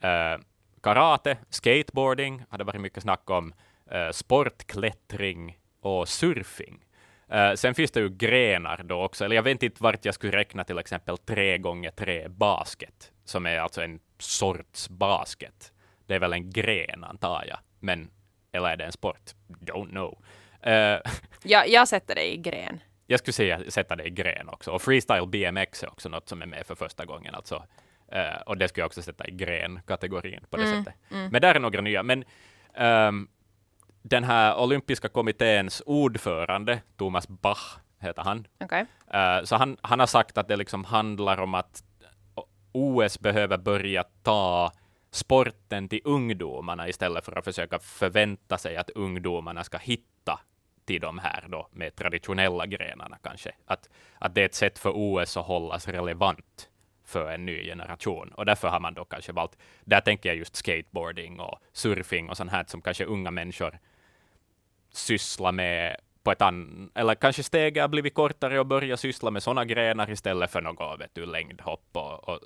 Eh, 0.00 0.40
karate, 0.82 1.36
skateboarding 1.50 2.44
har 2.50 2.58
det 2.58 2.64
varit 2.64 2.80
mycket 2.80 3.02
snack 3.02 3.30
om, 3.30 3.54
eh, 3.90 4.10
sportklättring 4.10 5.58
och 5.80 6.08
surfing. 6.08 6.84
Eh, 7.28 7.52
sen 7.54 7.74
finns 7.74 7.90
det 7.90 8.00
ju 8.00 8.08
grenar 8.08 8.82
då 8.84 9.02
också, 9.02 9.24
eller 9.24 9.36
jag 9.36 9.42
vet 9.42 9.62
inte 9.62 9.82
vart 9.82 10.04
jag 10.04 10.14
skulle 10.14 10.36
räkna 10.36 10.64
till 10.64 10.78
exempel 10.78 11.18
3 11.18 11.58
gånger 11.58 11.90
3 11.90 12.28
basket, 12.28 13.12
som 13.24 13.46
är 13.46 13.58
alltså 13.58 13.82
en 13.82 14.00
sorts 14.18 14.88
basket. 14.88 15.72
Det 16.06 16.14
är 16.14 16.18
väl 16.18 16.32
en 16.32 16.50
gren 16.50 17.04
antar 17.04 17.44
jag, 17.48 17.58
men 17.80 18.10
eller 18.52 18.68
är 18.68 18.76
det 18.76 18.84
en 18.84 18.92
sport? 18.92 19.30
Don't 19.48 19.90
know. 19.90 20.18
Eh, 20.62 20.72
uh, 20.94 21.00
Ja, 21.42 21.64
jag 21.66 21.88
sätter 21.88 22.14
det 22.14 22.32
i 22.32 22.36
gren 22.36 22.80
jag 23.10 23.20
skulle 23.20 23.32
säga 23.32 23.60
sätta 23.68 23.96
det 23.96 24.04
i 24.04 24.10
gren 24.10 24.48
också. 24.48 24.70
Och 24.70 24.82
freestyle 24.82 25.26
BMX 25.26 25.82
är 25.82 25.88
också 25.88 26.08
något 26.08 26.28
som 26.28 26.42
är 26.42 26.46
med 26.46 26.66
för 26.66 26.74
första 26.74 27.04
gången. 27.04 27.34
Alltså. 27.34 27.64
Eh, 28.12 28.40
och 28.46 28.58
det 28.58 28.68
skulle 28.68 28.82
jag 28.82 28.86
också 28.86 29.02
sätta 29.02 29.26
i 29.26 29.30
gren-kategorin 29.30 30.44
på 30.50 30.56
det 30.56 30.66
sättet. 30.66 30.94
Men 31.08 31.42
där 31.42 31.54
är 31.54 31.60
några 31.60 31.80
nya. 31.80 32.02
Men 32.02 32.24
ehm, 32.74 33.28
den 34.02 34.24
här 34.24 34.58
olympiska 34.58 35.08
kommitténs 35.08 35.82
ordförande, 35.86 36.80
Thomas 36.96 37.28
Bach, 37.28 37.78
heter 37.98 38.22
han, 38.22 38.46
Okej. 38.60 38.86
Eh, 39.10 39.42
så 39.44 39.56
han, 39.56 39.76
han 39.80 40.00
har 40.00 40.06
sagt 40.06 40.38
att 40.38 40.48
det 40.48 40.56
liksom 40.56 40.84
handlar 40.84 41.40
om 41.40 41.54
att 41.54 41.82
OS 42.72 43.20
behöver 43.20 43.58
börja 43.58 44.04
ta 44.22 44.72
sporten 45.10 45.88
till 45.88 46.00
ungdomarna 46.04 46.88
istället 46.88 47.24
för 47.24 47.38
att 47.38 47.44
försöka 47.44 47.78
förvänta 47.78 48.58
sig 48.58 48.76
att 48.76 48.90
ungdomarna 48.90 49.64
ska 49.64 49.78
hitta 49.78 50.40
till 50.88 51.00
de 51.00 51.18
här 51.18 51.44
då 51.48 51.68
med 51.72 51.94
traditionella 51.94 52.66
grenarna 52.66 53.18
kanske. 53.22 53.52
Att, 53.66 53.88
att 54.18 54.34
det 54.34 54.40
är 54.40 54.46
ett 54.46 54.54
sätt 54.54 54.78
för 54.78 54.92
OS 54.94 55.36
att 55.36 55.46
hållas 55.46 55.88
relevant 55.88 56.68
för 57.04 57.30
en 57.30 57.46
ny 57.46 57.64
generation. 57.64 58.32
Och 58.32 58.46
därför 58.46 58.68
har 58.68 58.80
man 58.80 58.94
då 58.94 59.04
kanske 59.04 59.32
valt, 59.32 59.58
där 59.84 60.00
tänker 60.00 60.28
jag 60.28 60.36
just 60.38 60.56
skateboarding 60.56 61.40
och 61.40 61.58
surfing 61.72 62.30
och 62.30 62.36
sånt 62.36 62.50
här 62.50 62.64
som 62.68 62.80
kanske 62.80 63.04
unga 63.04 63.30
människor 63.30 63.78
sysslar 64.90 65.52
med 65.52 65.96
på 66.22 66.32
ett 66.32 66.42
annat, 66.42 66.90
eller 66.94 67.14
kanske 67.14 67.42
steget 67.42 67.82
har 67.82 67.88
blivit 67.88 68.14
kortare 68.14 68.60
och 68.60 68.66
börja 68.66 68.96
syssla 68.96 69.30
med 69.30 69.42
sådana 69.42 69.64
grenar 69.64 70.10
istället 70.10 70.50
för 70.50 70.60
något, 70.60 71.00
vet 71.00 71.14
du, 71.14 71.26
längdhopp 71.26 71.88
och, 71.92 72.28
och 72.28 72.38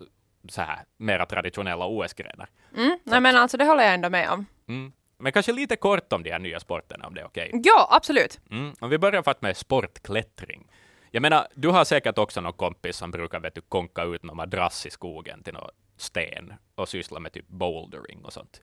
så 0.49 0.63
här 0.63 0.85
mera 0.97 1.27
traditionella 1.27 1.87
OS-grenar. 1.87 2.49
Mm. 2.77 2.99
Nej 3.05 3.21
men 3.21 3.37
alltså 3.37 3.57
det 3.57 3.65
håller 3.65 3.85
jag 3.85 3.95
ändå 3.95 4.11
med 4.11 4.31
om. 4.31 4.47
Mm. 4.69 4.93
Men 5.23 5.33
kanske 5.33 5.53
lite 5.53 5.77
kort 5.77 6.13
om 6.13 6.23
de 6.23 6.31
här 6.31 6.39
nya 6.39 6.61
sporterna, 6.61 7.07
om 7.07 7.15
det 7.15 7.21
är 7.21 7.27
okej. 7.27 7.51
Ja, 7.65 7.89
absolut. 7.91 8.41
Mm. 8.51 8.75
Om 8.81 8.91
vi 8.91 8.99
börjar 8.99 9.23
fatt 9.23 9.43
med 9.43 9.57
sportklättring. 9.57 10.71
Jag 11.11 11.21
menar, 11.23 11.47
du 11.55 11.69
har 11.69 11.85
säkert 11.85 12.19
också 12.19 12.41
någon 12.41 12.53
kompis 12.53 12.97
som 12.97 13.11
brukar 13.11 13.41
vet 13.41 13.55
du, 13.55 13.61
konka 13.61 14.03
ut 14.03 14.23
någon 14.23 14.37
madrass 14.37 14.87
i 14.87 14.91
skogen 14.91 15.43
till 15.43 15.53
någon 15.53 15.71
sten 15.97 16.53
och 16.75 16.89
syssla 16.89 17.21
med 17.21 17.33
typ 17.33 17.49
bouldering 17.49 18.25
och 18.25 18.33
sånt. 18.33 18.61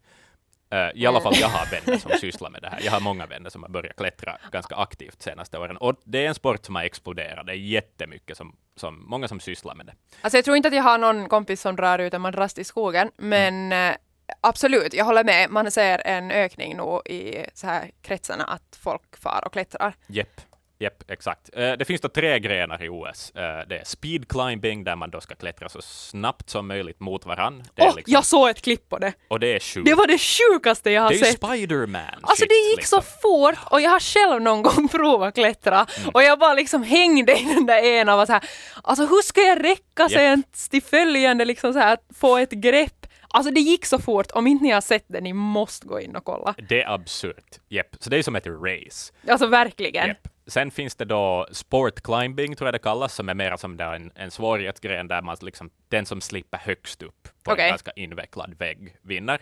Uh, 0.73 1.01
I 1.01 1.05
alla 1.05 1.21
fall 1.21 1.33
jag 1.41 1.47
har 1.47 1.65
vänner 1.71 1.99
som 1.99 2.11
sysslar 2.19 2.49
med 2.49 2.61
det 2.61 2.69
här. 2.69 2.79
Jag 2.83 2.91
har 2.91 2.99
många 2.99 3.25
vänner 3.25 3.49
som 3.49 3.63
har 3.63 3.69
börjat 3.69 3.95
klättra 3.95 4.37
ganska 4.51 4.75
aktivt 4.75 5.21
senaste 5.21 5.57
åren. 5.57 5.77
Och 5.77 5.95
det 6.03 6.25
är 6.25 6.27
en 6.27 6.35
sport 6.35 6.65
som 6.65 6.75
har 6.75 6.83
exploderat. 6.83 7.45
Det 7.45 7.51
är 7.51 7.55
jättemycket 7.55 8.37
som, 8.37 8.55
som 8.75 9.09
många 9.09 9.27
som 9.27 9.39
sysslar 9.39 9.75
med 9.75 9.85
det. 9.85 9.93
Alltså 10.21 10.37
jag 10.37 10.45
tror 10.45 10.57
inte 10.57 10.67
att 10.67 10.75
jag 10.75 10.83
har 10.83 10.97
någon 10.97 11.29
kompis 11.29 11.61
som 11.61 11.75
drar 11.75 11.99
ut 11.99 12.13
en 12.13 12.21
madrass 12.21 12.57
i 12.57 12.63
skogen, 12.63 13.11
men 13.17 13.71
eh, 13.71 13.95
absolut, 14.41 14.93
jag 14.93 15.05
håller 15.05 15.23
med. 15.23 15.49
Man 15.49 15.71
ser 15.71 16.01
en 16.07 16.31
ökning 16.31 16.77
nu 16.77 17.13
i 17.13 17.45
så 17.53 17.67
här 17.67 17.91
kretsarna 18.01 18.43
att 18.43 18.79
folk 18.83 19.17
far 19.21 19.43
och 19.45 19.53
klättrar. 19.53 19.93
Jepp. 20.07 20.41
Jepp, 20.81 21.11
exakt. 21.11 21.49
Eh, 21.53 21.71
det 21.71 21.85
finns 21.85 22.01
då 22.01 22.09
tre 22.09 22.39
grenar 22.39 22.83
i 22.83 22.89
OS. 22.89 23.31
Eh, 23.35 23.67
det 23.67 23.77
är 23.77 23.83
speed 23.85 24.27
climbing, 24.27 24.83
där 24.83 24.95
man 24.95 25.09
då 25.09 25.21
ska 25.21 25.35
klättra 25.35 25.69
så 25.69 25.81
snabbt 25.81 26.49
som 26.49 26.67
möjligt 26.67 26.99
mot 26.99 27.25
varann. 27.25 27.63
Det 27.75 27.81
Åh, 27.81 27.95
liksom- 27.95 28.13
jag 28.13 28.25
såg 28.25 28.49
ett 28.49 28.61
klipp 28.61 28.89
på 28.89 28.97
det! 28.97 29.13
Och 29.27 29.39
det 29.39 29.55
är 29.55 29.59
sjukt. 29.59 29.85
Det 29.85 29.93
var 29.93 30.07
det 30.07 30.17
sjukaste 30.17 30.91
jag 30.91 31.01
har 31.01 31.09
det 31.09 31.15
är 31.15 31.23
sett. 31.25 31.35
Spiderman. 31.37 32.01
Alltså 32.21 32.35
shit, 32.41 32.49
det 32.49 32.55
gick 32.69 32.77
liksom. 32.77 33.01
så 33.01 33.07
fort 33.21 33.55
och 33.71 33.81
jag 33.81 33.89
har 33.91 33.99
själv 33.99 34.41
någon 34.41 34.61
gång 34.61 34.87
provat 34.91 35.33
klättra 35.33 35.85
Mm. 35.97 36.09
och 36.13 36.23
jag 36.23 36.39
bara 36.39 36.53
liksom 36.53 36.83
hängde 36.83 37.39
i 37.39 37.43
den 37.43 37.65
där 37.65 37.83
ena 37.83 38.11
och 38.13 38.17
var 38.17 38.25
så 38.25 38.33
här, 38.33 38.43
alltså 38.83 39.05
hur 39.05 39.21
ska 39.21 39.41
jag 39.41 39.63
räcka 39.63 40.03
Japp. 40.03 40.11
sen 40.11 40.43
till 40.69 40.83
följande 40.83 41.45
liksom 41.45 41.73
så 41.73 41.79
här, 41.79 41.97
få 42.19 42.37
ett 42.37 42.51
grepp. 42.51 42.98
Alltså 43.33 43.51
det 43.51 43.59
gick 43.59 43.85
så 43.85 43.99
fort, 43.99 44.31
om 44.31 44.47
inte 44.47 44.63
ni 44.63 44.71
har 44.71 44.81
sett 44.81 45.05
det, 45.07 45.21
ni 45.21 45.33
måste 45.33 45.87
gå 45.87 46.01
in 46.01 46.15
och 46.15 46.23
kolla. 46.23 46.55
Det 46.69 46.83
är 46.83 46.93
absurt. 46.93 47.59
Jepp. 47.69 47.95
Så 47.99 48.09
det 48.09 48.17
är 48.17 48.23
som 48.23 48.35
ett 48.35 48.47
race. 48.47 49.13
Alltså 49.27 49.47
verkligen. 49.47 50.07
Jepp. 50.07 50.27
Sen 50.47 50.71
finns 50.71 50.95
det 50.95 51.05
då 51.05 51.47
sport 51.51 52.01
climbing, 52.01 52.55
tror 52.55 52.67
jag 52.67 52.73
det 52.73 52.79
kallas, 52.79 53.13
som 53.13 53.29
är 53.29 53.33
mer 53.33 53.57
som 53.57 53.77
där 53.77 53.93
en, 53.93 54.11
en 54.15 54.31
svårighetsgren 54.31 55.07
där 55.07 55.21
man 55.21 55.37
liksom, 55.41 55.69
den 55.87 56.05
som 56.05 56.21
slipper 56.21 56.57
högst 56.57 57.03
upp 57.03 57.27
på 57.43 57.51
Okej. 57.51 57.65
en 57.65 57.69
ganska 57.69 57.91
invecklad 57.91 58.55
vägg 58.57 58.95
vinner. 59.01 59.41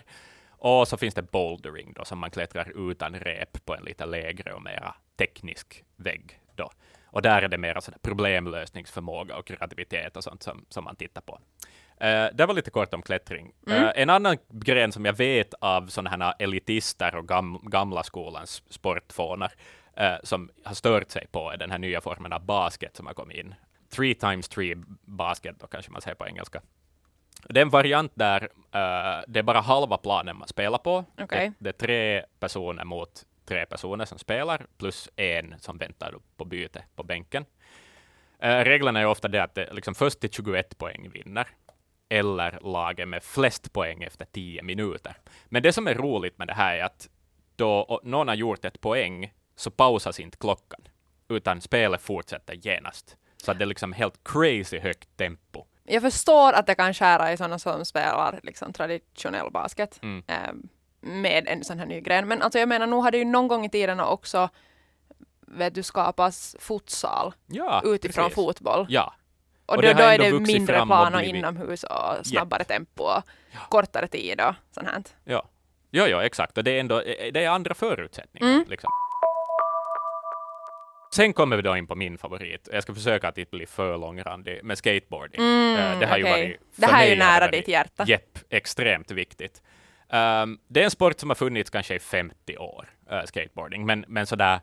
Och 0.50 0.88
så 0.88 0.96
finns 0.96 1.14
det 1.14 1.22
bouldering 1.22 1.92
då, 1.92 2.04
som 2.04 2.18
man 2.18 2.30
klättrar 2.30 2.90
utan 2.90 3.14
rep 3.14 3.64
på 3.64 3.74
en 3.74 3.84
lite 3.84 4.06
lägre 4.06 4.52
och 4.52 4.62
mera 4.62 4.94
teknisk 5.18 5.84
vägg 5.96 6.40
då. 6.54 6.70
Och 7.06 7.22
där 7.22 7.42
är 7.42 7.48
det 7.48 7.58
mera 7.58 7.80
sådär 7.80 7.98
problemlösningsförmåga 8.02 9.36
och 9.36 9.46
kreativitet 9.46 10.16
och 10.16 10.24
sånt 10.24 10.42
som, 10.42 10.64
som 10.68 10.84
man 10.84 10.96
tittar 10.96 11.20
på. 11.20 11.40
Uh, 12.02 12.36
det 12.36 12.46
var 12.46 12.54
lite 12.54 12.70
kort 12.70 12.94
om 12.94 13.02
klättring. 13.02 13.52
Eh, 13.66 13.90
en 13.94 14.10
annan 14.10 14.36
gren 14.50 14.92
som 14.92 15.04
jag 15.04 15.12
vet 15.12 15.54
av 15.54 15.86
sådana 15.86 16.10
här 16.10 16.34
elitister 16.38 17.14
och 17.14 17.28
gam, 17.28 17.60
gamla 17.62 18.02
skolans 18.02 18.62
sportfånar 18.70 19.52
eh, 19.96 20.14
som 20.22 20.50
har 20.64 20.74
stört 20.74 21.10
sig 21.10 21.26
på 21.32 21.50
är 21.50 21.56
den 21.56 21.70
här 21.70 21.78
nya 21.78 22.00
formen 22.00 22.32
av 22.32 22.44
basket 22.44 22.96
som 22.96 23.06
har 23.06 23.14
kommit 23.14 23.36
in. 23.36 23.54
Three 23.90 24.14
times 24.14 24.48
three 24.48 24.74
basket, 25.02 25.56
då 25.60 25.66
kanske 25.66 25.92
man 25.92 26.00
säger 26.00 26.14
på 26.14 26.26
engelska. 26.26 26.62
Det 27.48 27.60
är 27.60 27.62
en 27.62 27.70
variant 27.70 28.12
där 28.14 28.42
eh, 28.72 29.24
det 29.28 29.38
är 29.38 29.42
bara 29.42 29.60
halva 29.60 29.96
planen 29.96 30.38
man 30.38 30.48
spelar 30.48 30.78
på. 30.78 31.04
Okej. 31.20 31.52
Det, 31.58 31.64
det 31.64 31.68
är 31.68 31.86
tre 31.86 32.24
personer 32.40 32.84
mot 32.84 33.24
tre 33.44 33.66
personer 33.66 34.04
som 34.04 34.18
spelar, 34.18 34.66
plus 34.78 35.08
en 35.16 35.54
som 35.58 35.78
väntar 35.78 36.14
på 36.36 36.44
byte 36.44 36.84
på 36.96 37.02
bänken. 37.02 37.44
Eh, 38.38 38.64
reglerna 38.64 39.00
är 39.00 39.06
ofta 39.06 39.28
det 39.28 39.42
att 39.42 39.54
det, 39.54 39.72
liksom 39.72 39.94
först 39.94 40.20
till 40.20 40.30
21 40.30 40.78
poäng 40.78 41.10
vinner, 41.12 41.48
eller 42.08 42.58
laget 42.62 43.08
med 43.08 43.22
flest 43.22 43.72
poäng 43.72 44.02
efter 44.02 44.24
10 44.24 44.62
minuter. 44.62 45.16
Men 45.46 45.62
det 45.62 45.72
som 45.72 45.86
är 45.86 45.94
roligt 45.94 46.38
med 46.38 46.46
det 46.48 46.54
här 46.54 46.76
är 46.76 46.84
att 46.84 47.08
då 47.56 48.00
någon 48.04 48.28
har 48.28 48.34
gjort 48.34 48.64
ett 48.64 48.80
poäng 48.80 49.32
så 49.56 49.70
pausas 49.70 50.20
inte 50.20 50.36
klockan, 50.36 50.80
utan 51.28 51.60
spelet 51.60 52.02
fortsätter 52.02 52.54
genast. 52.54 53.16
Så 53.36 53.52
det 53.54 53.64
är 53.64 53.66
liksom 53.66 53.92
helt 53.92 54.20
crazy 54.24 54.78
högt 54.78 55.16
tempo. 55.16 55.64
Jag 55.84 56.02
förstår 56.02 56.52
att 56.52 56.66
det 56.66 56.74
kan 56.74 56.94
skära 56.94 57.32
i 57.32 57.36
sådana 57.36 57.58
som 57.58 57.84
spelar 57.84 58.40
liksom, 58.42 58.72
traditionell 58.72 59.50
basket 59.50 59.98
Mm. 60.02 60.22
eh, 60.26 60.52
med 61.00 61.48
en 61.48 61.64
sån 61.64 61.78
här 61.78 61.86
ny 61.86 62.00
gren. 62.00 62.28
Men 62.28 62.42
alltså 62.42 62.58
jag 62.58 62.68
menar, 62.68 62.86
nu 62.86 62.96
har 62.96 63.10
det 63.10 63.18
ju 63.18 63.24
någon 63.24 63.48
gång 63.48 63.64
i 63.64 63.70
tiden 63.70 64.00
också 64.00 64.48
vet 65.40 65.74
du, 65.74 65.82
skapas 65.82 66.56
futsal 66.58 67.34
Ja, 67.46 67.82
utifrån 67.84 68.24
precis. 68.24 68.34
fotboll. 68.34 68.86
Ja, 68.88 69.14
Och, 69.68 69.76
Och 69.76 69.82
då, 69.82 69.92
då 69.92 70.02
är 70.02 70.18
det 70.18 70.32
mindre 70.32 70.86
plan 70.86 71.14
och 71.14 71.20
blivit- 71.20 71.34
inomhus 71.36 71.84
och 71.84 72.26
snabbare 72.26 72.64
tempo 72.64 73.02
och 73.02 73.22
kortare 73.68 74.06
tid 74.08 74.40
och 74.40 74.54
sånt 74.70 74.88
här. 74.88 75.02
ja. 75.24 75.48
Ja, 75.90 76.08
ja, 76.08 76.22
exakt. 76.24 76.58
Och 76.58 76.64
det 76.64 76.70
är 76.70 76.80
ändå 76.80 77.00
det 77.32 77.44
är 77.44 77.48
andra 77.48 77.74
förutsättningar. 77.74 78.48
Mm. 78.48 78.64
Liksom. 78.68 78.90
Sen 81.14 81.32
kommer 81.32 81.56
vi 81.56 81.62
då 81.62 81.76
in 81.76 81.86
på 81.86 81.94
min 81.94 82.18
favorit. 82.18 82.68
Jag 82.72 82.82
ska 82.82 82.94
försöka 82.94 83.28
att 83.28 83.38
inte 83.38 83.50
bli 83.56 83.66
för 83.66 83.98
långrandig 83.98 84.64
med 84.64 84.78
skateboarding. 84.78 85.40
Eh, 85.40 85.98
det 85.98 86.06
har 86.06 86.16
ju 86.18 86.22
Mm, 86.26 86.32
okej. 86.32 86.46
varit, 86.46 86.60
Det 86.76 86.86
här 86.86 87.06
är 87.06 87.10
ju 87.10 87.16
nära 87.16 87.48
ditt 87.50 87.68
hjärta. 87.68 88.04
Jepp, 88.06 88.38
extremt 88.50 89.10
viktigt. 89.10 89.62
Um, 90.12 90.58
det 90.68 90.80
är 90.80 90.84
en 90.84 90.90
sport 90.90 91.20
som 91.20 91.30
har 91.30 91.34
funnits 91.34 91.70
kanske 91.70 91.94
i 91.94 91.98
50 91.98 92.56
år, 92.56 92.88
eh, 93.10 93.22
skateboarding, 93.24 93.86
men, 93.86 94.04
men 94.08 94.26
sådär 94.26 94.60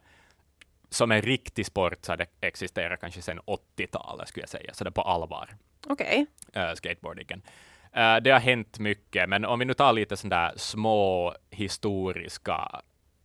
som 0.89 1.12
en 1.12 1.22
riktig 1.22 1.65
sport 1.65 2.06
så 2.06 2.15
det 2.15 2.25
existerat 2.42 3.00
kanske 3.00 3.22
sedan 3.22 3.39
80-talet, 3.39 4.27
skulle 4.27 4.42
jag 4.42 4.50
säga, 4.50 4.74
så 4.74 4.84
det 4.84 4.89
är 4.89 4.92
på 4.92 5.01
allvar 5.01 5.50
Okej. 5.88 6.25
uh, 6.58 6.74
skateboardingen. 6.74 7.42
Eh, 7.96 8.18
det 8.18 8.32
har 8.32 8.39
hänt 8.39 8.80
mycket, 8.80 9.30
men 9.30 9.46
om 9.46 9.60
vi 9.60 9.65
nu 9.65 9.74
tar 9.74 9.94
lite 9.94 10.18
sådana 10.18 10.54
små 10.56 11.34
historiska 11.50 12.82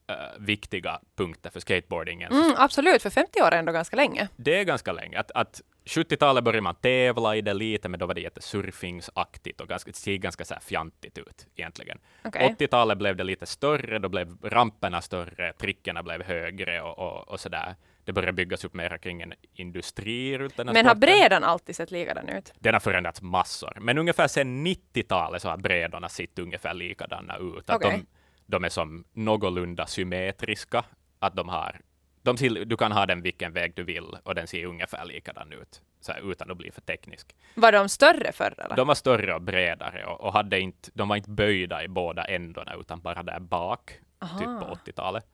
eh, 0.07 0.15
viktiga 0.39 1.01
punkter 1.17 1.51
för 1.51 1.61
skateboardingen. 1.61 2.33
Mm, 2.33 2.55
absolut, 2.57 3.03
för 3.03 3.11
50 3.11 3.43
år 3.43 3.55
är 3.55 3.59
ändå 3.59 3.73
ganska 3.73 3.97
länge. 3.97 4.29
Det 4.37 4.61
är 4.61 4.65
ganska 4.65 4.93
länge. 4.93 5.19
Att, 5.19 5.31
att 5.31 5.61
70-talet 5.85 6.45
började 6.45 6.63
man 6.63 6.75
tävla 6.75 7.37
i 7.37 7.41
det 7.41 7.55
lite, 7.55 7.89
men 7.89 8.01
då 8.01 8.07
var 8.07 8.15
det 8.15 8.21
jättesurfingsaktigt 8.21 9.61
och 9.61 9.69
ganska, 9.69 9.91
det 9.91 9.97
ser 9.97 10.17
ganska 10.17 10.45
så 10.45 10.55
här 10.55 10.61
fjantigt 10.61 11.19
ut 11.19 11.47
egentligen. 11.57 11.99
Okej. 12.25 12.57
80-talet 12.59 12.99
blev 12.99 13.17
det 13.17 13.25
lite 13.25 13.47
större, 13.47 13.99
då 13.99 14.09
blev 14.09 14.37
ramperna 14.43 15.01
större, 15.01 15.53
trickarna 15.53 16.03
blev 16.03 16.23
högre 16.23 16.81
och, 16.83 16.99
och, 16.99 17.29
och 17.29 17.41
sådär. 17.41 17.75
Det 18.05 18.13
började 18.13 18.33
byggas 18.33 18.65
upp 18.65 18.75
mer 18.75 18.99
kring 18.99 19.23
en 19.23 19.35
industri 19.55 20.39
runt 20.39 20.57
den 20.57 20.69
här 20.69 20.75
Men 20.75 20.87
har 20.87 20.95
sporten. 20.95 21.19
brädan 21.19 21.45
alltid 21.45 21.77
sett 21.77 21.91
likadan 21.91 22.29
ut? 22.29 22.53
Den 22.59 22.75
har 22.75 22.81
förändrats 22.81 23.23
massor. 23.23 23.79
Men 23.81 23.99
ungefär 23.99 24.29
sedan 24.29 24.67
90-talet 24.67 25.43
så 25.43 25.49
har 25.49 25.57
brädorna 25.57 26.09
sett 26.09 26.39
ungefär 26.39 26.75
likadana 26.75 27.37
ut. 27.37 27.71
Att 27.71 27.77
Okej. 27.77 27.91
de, 27.91 28.07
de 28.47 28.65
är 28.65 28.69
som 28.69 29.05
någorlunda 29.13 29.87
symmetriska. 29.87 30.85
Att 31.19 31.37
de 31.37 31.49
har, 31.49 31.81
de 32.23 32.37
ser, 32.37 32.65
du 32.65 32.77
kan 32.77 32.93
ha 32.93 33.07
den 33.07 33.23
vilken 33.23 33.53
väg 33.53 33.73
du 33.77 33.83
vill 33.85 34.17
och 34.25 34.35
den 34.35 34.47
ser 34.47 34.65
ungefär 34.67 35.05
likadan 35.05 35.53
ut. 35.53 35.83
Så 36.01 36.13
här, 36.13 36.31
utan 36.31 36.51
att 36.51 36.57
bli 36.57 36.71
för 36.71 36.81
teknisk. 36.81 37.37
Var 37.55 37.73
de 37.73 37.89
större 37.89 38.33
förr 38.33 38.55
eller? 38.59 38.77
De 38.77 38.87
var 38.89 38.95
större 38.95 39.35
och 39.35 39.43
bredare 39.43 40.07
och, 40.07 40.21
och 40.21 40.33
hade 40.33 40.61
inte, 40.61 40.91
de 40.95 41.09
var 41.09 41.17
inte 41.17 41.31
böjda 41.31 41.85
i 41.85 41.89
båda 41.89 42.25
ändarna 42.25 42.75
utan 42.81 43.01
bara 43.01 43.23
där 43.23 43.41
bak, 43.41 43.91
typ 44.39 44.49
Aha. 44.49 44.61
på 44.61 44.91
80-talet. 44.91 45.27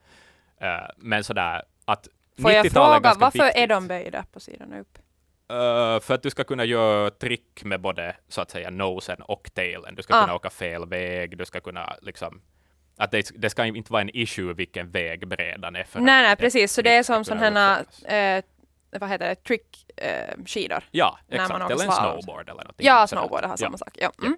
Eh, 0.61 0.69
men 0.97 1.25
sådär 1.25 1.63
att 1.85 2.09
Får 2.43 2.51
jag 2.53 2.67
90-talet 2.67 2.97
är 2.97 3.11
fråga, 3.11 3.15
varför 3.21 3.39
är 3.39 3.45
viktigt. 3.47 3.69
de 3.69 3.89
böjda 3.89 4.25
på 4.33 4.41
sidan 4.41 4.73
upp? 4.73 4.99
Uh, 5.53 6.01
för 6.01 6.15
att 6.15 6.23
du 6.23 6.31
ska 6.31 6.45
kunna 6.45 6.65
göra 6.65 7.11
trick 7.11 7.65
med 7.65 7.81
både 7.81 8.17
så 8.29 8.41
att 8.41 8.51
säga 8.51 8.71
nosen 8.71 9.23
och 9.23 9.51
tailen. 9.55 9.95
Du 9.95 10.03
ska 10.03 10.17
Ah. 10.17 10.21
kunna 10.21 10.35
åka 10.35 10.51
fel 10.51 10.87
väg, 10.89 11.39
du 11.39 11.45
ska 11.45 11.61
kunna 11.61 11.97
liksom 12.03 12.41
att 12.97 13.11
det, 13.11 13.31
det 13.35 13.51
ska 13.51 13.65
inte 13.65 13.93
vara 13.93 14.03
en 14.03 14.17
issue 14.17 14.55
vilken 14.55 14.91
väg 14.91 15.29
brädan 15.29 15.77
är 15.77 15.85
för 15.85 16.01
Nej, 16.01 16.23
nej, 16.23 16.37
precis. 16.37 16.73
Så 16.73 16.83
det 16.83 16.95
är 16.95 17.03
som 17.03 17.25
sådana 17.25 17.85
här, 18.05 18.37
eh, 18.39 18.45
vad 19.01 19.11
heter 19.11 19.29
det, 19.29 19.35
trick 19.35 19.91
eh, 19.97 20.45
skidor. 20.47 20.85
Ja, 20.91 21.19
exakt. 21.29 21.71
Eller 21.71 21.85
en 21.85 21.93
snowboard 21.93 22.49
eller 22.49 22.63
någonting. 22.63 22.87
Ja, 22.87 23.07
snowboard 23.07 23.45
har 23.45 23.57
samma 23.57 23.73
Ja. 23.73 23.79
sak. 23.79 23.99
Ja. 24.01 24.13
Mm. 24.19 24.37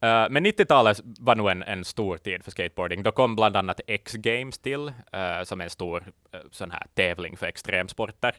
Eh, 0.00 0.30
men 0.30 0.46
90-talet 0.46 1.00
var 1.04 1.36
nog 1.36 1.50
en, 1.50 1.62
en 1.62 1.84
stor 1.84 2.16
tid 2.16 2.44
för 2.44 2.50
skateboarding. 2.50 3.02
Då 3.02 3.12
kom 3.12 3.36
bland 3.36 3.56
annat 3.56 3.80
X-Games 3.86 4.58
till, 4.58 4.88
uh, 4.88 5.42
som 5.44 5.60
är 5.60 5.64
en 5.64 5.70
stor 5.70 6.00
uh, 6.34 6.40
sån 6.50 6.70
här 6.70 6.86
tävling 6.94 7.36
för 7.36 7.46
extremsporter. 7.46 8.34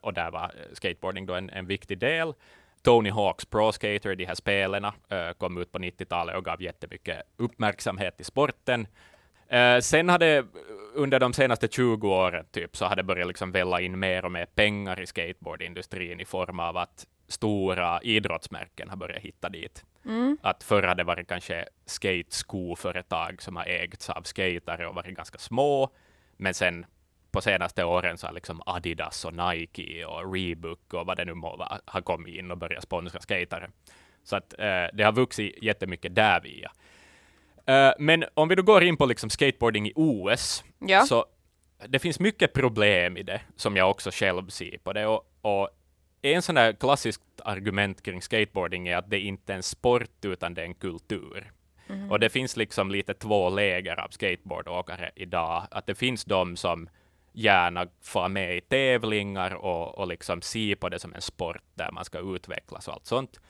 och 0.00 0.14
där 0.14 0.30
var 0.30 0.52
skateboarding 0.72 1.26
då 1.26 1.34
en, 1.34 1.50
en 1.50 1.66
viktig 1.66 1.98
del. 1.98 2.34
Tony 2.82 3.10
Hawks 3.10 3.44
Pro 3.44 3.72
Skater, 3.72 4.14
de 4.14 4.24
här 4.24 4.34
spelen, 4.34 4.86
kom 5.38 5.58
ut 5.58 5.72
på 5.72 5.78
90-talet 5.78 6.36
och 6.36 6.44
gav 6.44 6.62
jättemycket 6.62 7.22
uppmärksamhet 7.36 8.16
till 8.16 8.26
sporten. 8.26 8.86
sen 9.82 10.08
hade 10.08 10.44
under 10.94 11.20
de 11.20 11.32
senaste 11.32 11.68
20 11.68 12.08
åren 12.08 12.46
typ, 12.50 12.76
så 12.76 12.84
hade 12.84 13.02
börjat 13.02 13.28
liksom 13.28 13.52
välla 13.52 13.80
in 13.80 13.98
mer 13.98 14.24
och 14.24 14.32
mer 14.32 14.46
pengar 14.46 15.00
i 15.00 15.06
skateboardindustrin 15.06 16.20
i 16.20 16.24
form 16.24 16.60
av 16.60 16.76
att 16.76 17.06
stora 17.28 18.02
idrottsmärken 18.02 18.88
har 18.88 18.96
börjat 18.96 19.22
hitta 19.22 19.48
dit. 19.48 19.84
Mm. 20.04 20.38
Att 20.42 20.62
förr 20.62 20.82
hade 20.82 21.02
det 21.02 21.06
varit 21.06 21.28
kanske 21.28 21.68
skate-skoföretag 21.86 23.42
som 23.42 23.56
har 23.56 23.64
ägts 23.64 24.10
av 24.10 24.22
skatare 24.22 24.88
och 24.88 24.94
varit 24.94 25.16
ganska 25.16 25.38
små, 25.38 25.90
men 26.36 26.54
sen 26.54 26.86
på 27.30 27.40
senaste 27.40 27.84
åren 27.84 28.18
så 28.18 28.26
har 28.26 28.34
liksom 28.34 28.62
Adidas 28.66 29.24
och 29.24 29.34
Nike 29.34 30.04
och 30.04 30.34
Reebok 30.34 30.94
och 30.94 31.06
vad 31.06 31.16
det 31.16 31.24
nu 31.24 31.34
må 31.34 31.56
vara, 31.56 31.80
har 31.84 32.00
kommit 32.00 32.34
in 32.34 32.50
och 32.50 32.58
börjat 32.58 32.82
sponsra 32.82 33.20
skatare. 33.20 33.70
Så 34.24 34.36
att 34.36 34.52
eh, 34.58 34.86
det 34.92 35.02
har 35.02 35.12
vuxit 35.12 35.62
jättemycket 35.62 36.14
där 36.14 36.40
via. 36.40 36.72
Eh, 37.66 37.92
men 37.98 38.24
om 38.34 38.48
vi 38.48 38.54
då 38.54 38.62
går 38.62 38.82
in 38.82 38.96
på 38.96 39.06
liksom 39.06 39.30
skateboarding 39.30 39.86
i 39.86 39.92
OS, 39.96 40.64
ja. 40.78 41.02
så 41.02 41.26
det 41.88 41.98
finns 41.98 42.20
mycket 42.20 42.52
problem 42.52 43.16
i 43.16 43.22
det, 43.22 43.40
som 43.56 43.76
jag 43.76 43.90
också 43.90 44.10
själv 44.12 44.48
ser 44.48 44.78
på 44.78 44.92
det. 44.92 45.06
Och, 45.06 45.24
och 45.40 45.68
en 46.22 46.42
sån 46.42 46.54
där 46.54 46.72
klassiskt 46.72 47.22
argument 47.44 48.02
kring 48.02 48.22
skateboarding 48.22 48.88
är 48.88 48.96
att 48.96 49.10
det 49.10 49.18
inte 49.18 49.52
är 49.52 49.56
en 49.56 49.62
sport, 49.62 50.24
utan 50.24 50.54
det 50.54 50.60
är 50.60 50.66
en 50.66 50.74
kultur. 50.74 51.52
Mm. 51.88 52.10
Och 52.10 52.20
det 52.20 52.28
finns 52.28 52.56
liksom 52.56 52.90
lite 52.90 53.14
två 53.14 53.50
läger 53.50 54.00
av 54.00 54.08
skateboardåkare 54.08 55.10
idag. 55.14 55.66
Att 55.70 55.86
det 55.86 55.94
finns 55.94 56.24
de 56.24 56.56
som 56.56 56.88
gärna 57.32 57.86
få 58.00 58.28
med 58.28 58.56
i 58.56 58.60
tävlingar 58.60 59.54
och, 59.54 59.98
och 59.98 60.08
liksom 60.08 60.42
se 60.42 60.76
på 60.76 60.88
det 60.88 60.98
som 60.98 61.14
en 61.14 61.20
sport 61.20 61.62
där 61.74 61.90
man 61.92 62.04
ska 62.04 62.18
utvecklas 62.18 62.88
och 62.88 62.94
allt 62.94 63.06
sånt. 63.06 63.40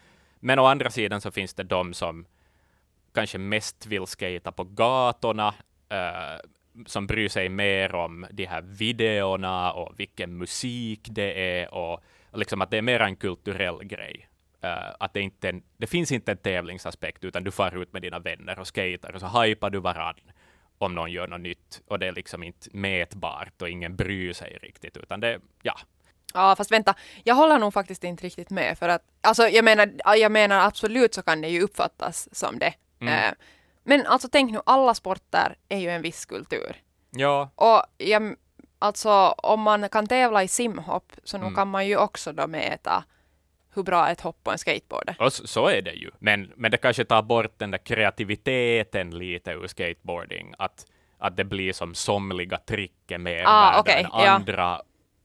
Men 0.41 0.59
å 0.59 0.65
andra 0.65 0.91
sidan 0.91 1.21
så 1.21 1.31
finns 1.31 1.55
det 1.55 1.63
de 1.63 1.95
som 1.95 2.27
kanske 3.15 3.39
mest 3.39 3.87
vill 3.87 4.07
skata 4.07 4.53
på 4.53 4.65
gatorna, 4.65 5.49
uh, 5.93 6.41
som 6.87 7.07
bryr 7.07 7.29
sig 7.29 7.49
mer 7.49 7.95
om 7.95 8.27
de 8.31 8.47
här 8.47 8.63
videorna 8.63 9.73
och 9.73 10.01
vilken 10.01 10.39
musik 10.39 11.09
det 11.11 11.61
är 11.61 11.75
och 11.75 12.01
liksom 12.33 12.61
att 12.61 12.71
det 12.71 12.79
är 12.79 12.83
mer 12.83 13.01
en 13.01 13.17
kulturell 13.17 13.85
grej. 13.85 14.27
Uh, 14.65 14.95
att 15.01 15.15
det, 15.15 15.21
inte 15.21 15.61
det 15.77 15.87
finns 15.87 16.13
inte 16.13 16.33
en 16.33 16.39
tävlingsaspekt, 16.39 17.25
utan 17.25 17.45
du 17.45 17.51
far 17.51 17.83
ut 17.83 17.93
med 17.93 18.03
dina 18.03 18.19
vänner 18.19 18.59
och 18.59 18.67
skater 18.67 19.15
och 19.15 19.21
så 19.21 19.43
hypar 19.43 19.71
du 19.71 19.79
varann 19.81 20.21
om 20.81 20.95
någon 20.95 21.13
gör 21.13 21.27
något 21.27 21.41
nytt 21.41 21.83
och 21.87 21.99
det 21.99 22.07
är 22.07 22.13
liksom 22.13 22.43
inte 22.43 22.69
mätbart 22.73 23.63
och 23.63 23.69
ingen 23.69 23.97
bryr 23.97 24.33
sig 24.33 24.59
riktigt, 24.63 24.97
utan 24.97 25.21
det, 25.21 25.41
ja. 25.63 25.79
Ja, 26.35 26.57
fast 26.57 26.73
vänta, 26.73 26.95
jag 27.25 27.35
håller 27.35 27.59
nog 27.59 27.73
faktiskt 27.73 28.05
inte 28.05 28.25
riktigt 28.25 28.51
med 28.51 28.79
för 28.79 28.89
att, 28.89 29.03
alltså 29.21 29.49
jag 29.49 29.65
menar, 29.65 29.93
jag 30.17 30.33
menar 30.33 30.67
absolut 30.67 31.15
så 31.15 31.23
kan 31.23 31.41
det 31.41 31.49
ju 31.49 31.63
uppfattas 31.63 32.29
som 32.33 32.59
det. 32.59 32.75
Mm. 33.01 33.15
Uh, 33.15 33.35
men 33.85 34.07
alltså 34.07 34.29
tänk 34.33 34.53
nu, 34.53 34.61
alla 34.67 34.95
sporter 34.95 35.57
är 35.69 35.79
ju 35.79 35.91
en 35.91 36.03
viss 36.03 36.25
kultur. 36.25 36.77
Ja. 37.11 37.51
Och 37.55 37.83
jag 37.99 38.37
alltså 38.79 39.11
om 39.29 39.61
man 39.61 39.89
kan 39.89 40.07
tävla 40.07 40.43
i 40.43 40.49
simhopp 40.49 41.13
så 41.25 41.37
mm. 41.37 41.55
kan 41.55 41.69
man 41.69 41.87
ju 41.87 41.97
också 41.97 42.33
då 42.33 42.47
mäta 42.47 43.05
hur 43.75 43.83
bra 43.83 44.11
ett 44.11 44.21
hopp 44.21 44.45
på 44.45 44.51
en 44.51 44.59
skateboard 44.59 45.09
är. 45.09 45.23
Och 45.23 45.33
så, 45.33 45.47
så 45.47 45.67
är 45.67 45.83
det 45.83 45.93
ju, 45.93 46.11
men, 46.19 46.53
men 46.57 46.71
det 46.71 46.77
kanske 46.77 47.05
tar 47.05 47.23
bort 47.23 47.59
den 47.59 47.71
där 47.71 47.79
kreativiteten 47.79 49.19
lite 49.19 49.51
ur 49.51 49.67
skateboarding, 49.67 50.55
att, 50.59 50.87
att 51.19 51.37
det 51.37 51.45
blir 51.45 51.73
som 51.73 51.95
somliga 51.95 52.59
trick 52.59 53.11
är 53.11 53.19
mer 53.19 53.43
ah, 53.47 53.81
okay, 53.81 54.03
än 54.03 54.07
andra. 54.13 54.63
Ja. 54.63 54.83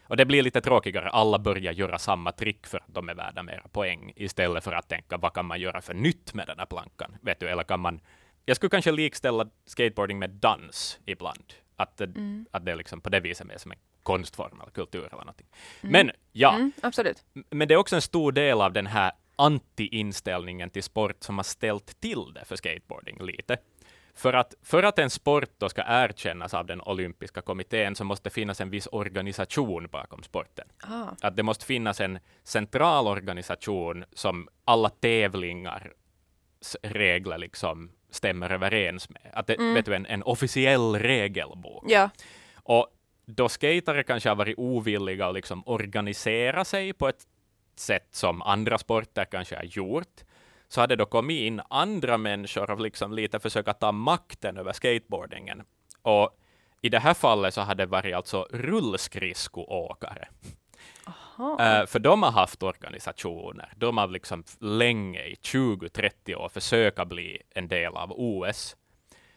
Och 0.07 0.17
det 0.17 0.25
blir 0.25 0.43
lite 0.43 0.61
tråkigare, 0.61 1.09
alla 1.09 1.39
börjar 1.39 1.73
göra 1.73 1.97
samma 1.97 2.31
trick 2.31 2.67
för 2.67 2.77
att 2.77 2.93
de 2.93 3.09
är 3.09 3.13
värda 3.13 3.43
mera 3.43 3.67
poäng, 3.71 4.13
istället 4.15 4.63
för 4.63 4.71
att 4.71 4.89
tänka 4.89 5.17
vad 5.17 5.33
kan 5.33 5.45
man 5.45 5.59
göra 5.59 5.81
för 5.81 5.93
nytt 5.93 6.33
med 6.33 6.47
den 6.47 6.59
här 6.59 6.65
plankan, 6.65 7.17
vet 7.21 7.39
du, 7.39 7.47
eller 7.47 7.63
kan 7.63 7.79
man 7.79 7.99
jag 8.45 8.57
skulle 8.57 8.69
kanske 8.69 8.91
likställa 8.91 9.47
skateboarding 9.65 10.19
med 10.19 10.29
dans 10.29 10.99
ibland. 11.05 11.53
Att, 11.75 12.01
mm. 12.01 12.45
att 12.51 12.65
det 12.65 12.71
är 12.71 12.75
liksom 12.75 13.01
på 13.01 13.09
det 13.09 13.19
viset 13.19 13.47
mer 13.47 13.57
som 13.57 13.71
en 13.71 13.77
konstform 14.05 14.61
eller 14.61 14.71
kultur 14.71 15.05
eller 15.05 15.17
någonting. 15.17 15.47
Mm. 15.81 15.91
Men 15.91 16.11
ja, 16.31 16.55
mm, 16.55 16.71
absolut. 16.81 17.23
men 17.49 17.67
det 17.67 17.73
är 17.73 17.77
också 17.77 17.95
en 17.95 18.01
stor 18.01 18.31
del 18.31 18.61
av 18.61 18.73
den 18.73 18.87
här 18.87 19.11
anti-inställningen 19.35 20.69
till 20.69 20.83
sport 20.83 21.23
som 21.23 21.37
har 21.37 21.43
ställt 21.43 22.01
till 22.01 22.33
det 22.33 22.45
för 22.45 22.55
skateboarding 22.55 23.17
lite. 23.21 23.57
För 24.15 24.33
att, 24.33 24.53
för 24.63 24.83
att 24.83 24.99
en 24.99 25.09
sport 25.09 25.49
då 25.57 25.69
ska 25.69 25.83
erkännas 25.87 26.53
av 26.53 26.65
den 26.65 26.81
olympiska 26.81 27.41
kommittén 27.41 27.95
så 27.95 28.03
måste 28.03 28.29
det 28.29 28.33
finnas 28.33 28.61
en 28.61 28.69
viss 28.69 28.87
organisation 28.91 29.87
bakom 29.91 30.23
sporten. 30.23 30.67
Ah. 30.83 31.07
Att 31.21 31.35
det 31.35 31.43
måste 31.43 31.65
finnas 31.65 32.01
en 32.01 32.19
central 32.43 33.07
organisation 33.07 34.05
som 34.13 34.47
alla 34.65 34.89
tävlingar 34.89 35.93
regler 36.81 37.37
liksom 37.37 37.91
stämmer 38.09 38.49
överens 38.49 39.09
med. 39.09 39.31
Att 39.33 39.47
det, 39.47 39.55
mm. 39.55 39.73
vet 39.73 39.85
du, 39.85 39.95
en, 39.95 40.05
en 40.05 40.23
officiell 40.23 40.95
regelbok. 40.95 41.83
Ja. 41.87 42.09
Och 42.63 42.87
då 43.25 43.49
skatare 43.49 44.03
kanske 44.03 44.29
har 44.29 44.35
varit 44.35 44.57
ovilliga 44.57 45.27
att 45.27 45.35
liksom 45.35 45.63
organisera 45.65 46.65
sig 46.65 46.93
på 46.93 47.07
ett 47.07 47.27
sätt 47.75 48.07
som 48.11 48.41
andra 48.41 48.77
sporter 48.77 49.25
kanske 49.25 49.55
har 49.55 49.63
gjort, 49.63 50.23
så 50.67 50.81
hade 50.81 50.95
då 50.95 51.05
kommit 51.05 51.41
in 51.41 51.61
andra 51.69 52.17
människor 52.17 52.71
och 52.71 52.79
liksom 52.79 53.13
lite 53.13 53.39
försöka 53.39 53.73
ta 53.73 53.91
makten 53.91 54.57
över 54.57 54.73
skateboardingen. 54.73 55.63
Och 56.01 56.39
i 56.81 56.89
det 56.89 56.99
här 56.99 57.13
fallet 57.13 57.53
så 57.53 57.61
hade 57.61 57.83
det 57.83 57.91
varit 57.91 58.15
alltså 58.15 58.47
rullskridskoåkare. 58.51 60.27
Uh, 61.39 61.85
för 61.85 61.99
de 61.99 62.23
har 62.23 62.31
haft 62.31 62.63
organisationer. 62.63 63.73
De 63.75 63.97
har 63.97 64.07
liksom 64.07 64.43
länge, 64.59 65.23
i 65.23 65.35
20-30 65.41 66.35
år, 66.35 66.49
försökt 66.49 67.07
bli 67.07 67.41
en 67.49 67.67
del 67.67 67.95
av 67.95 68.11
OS. 68.11 68.75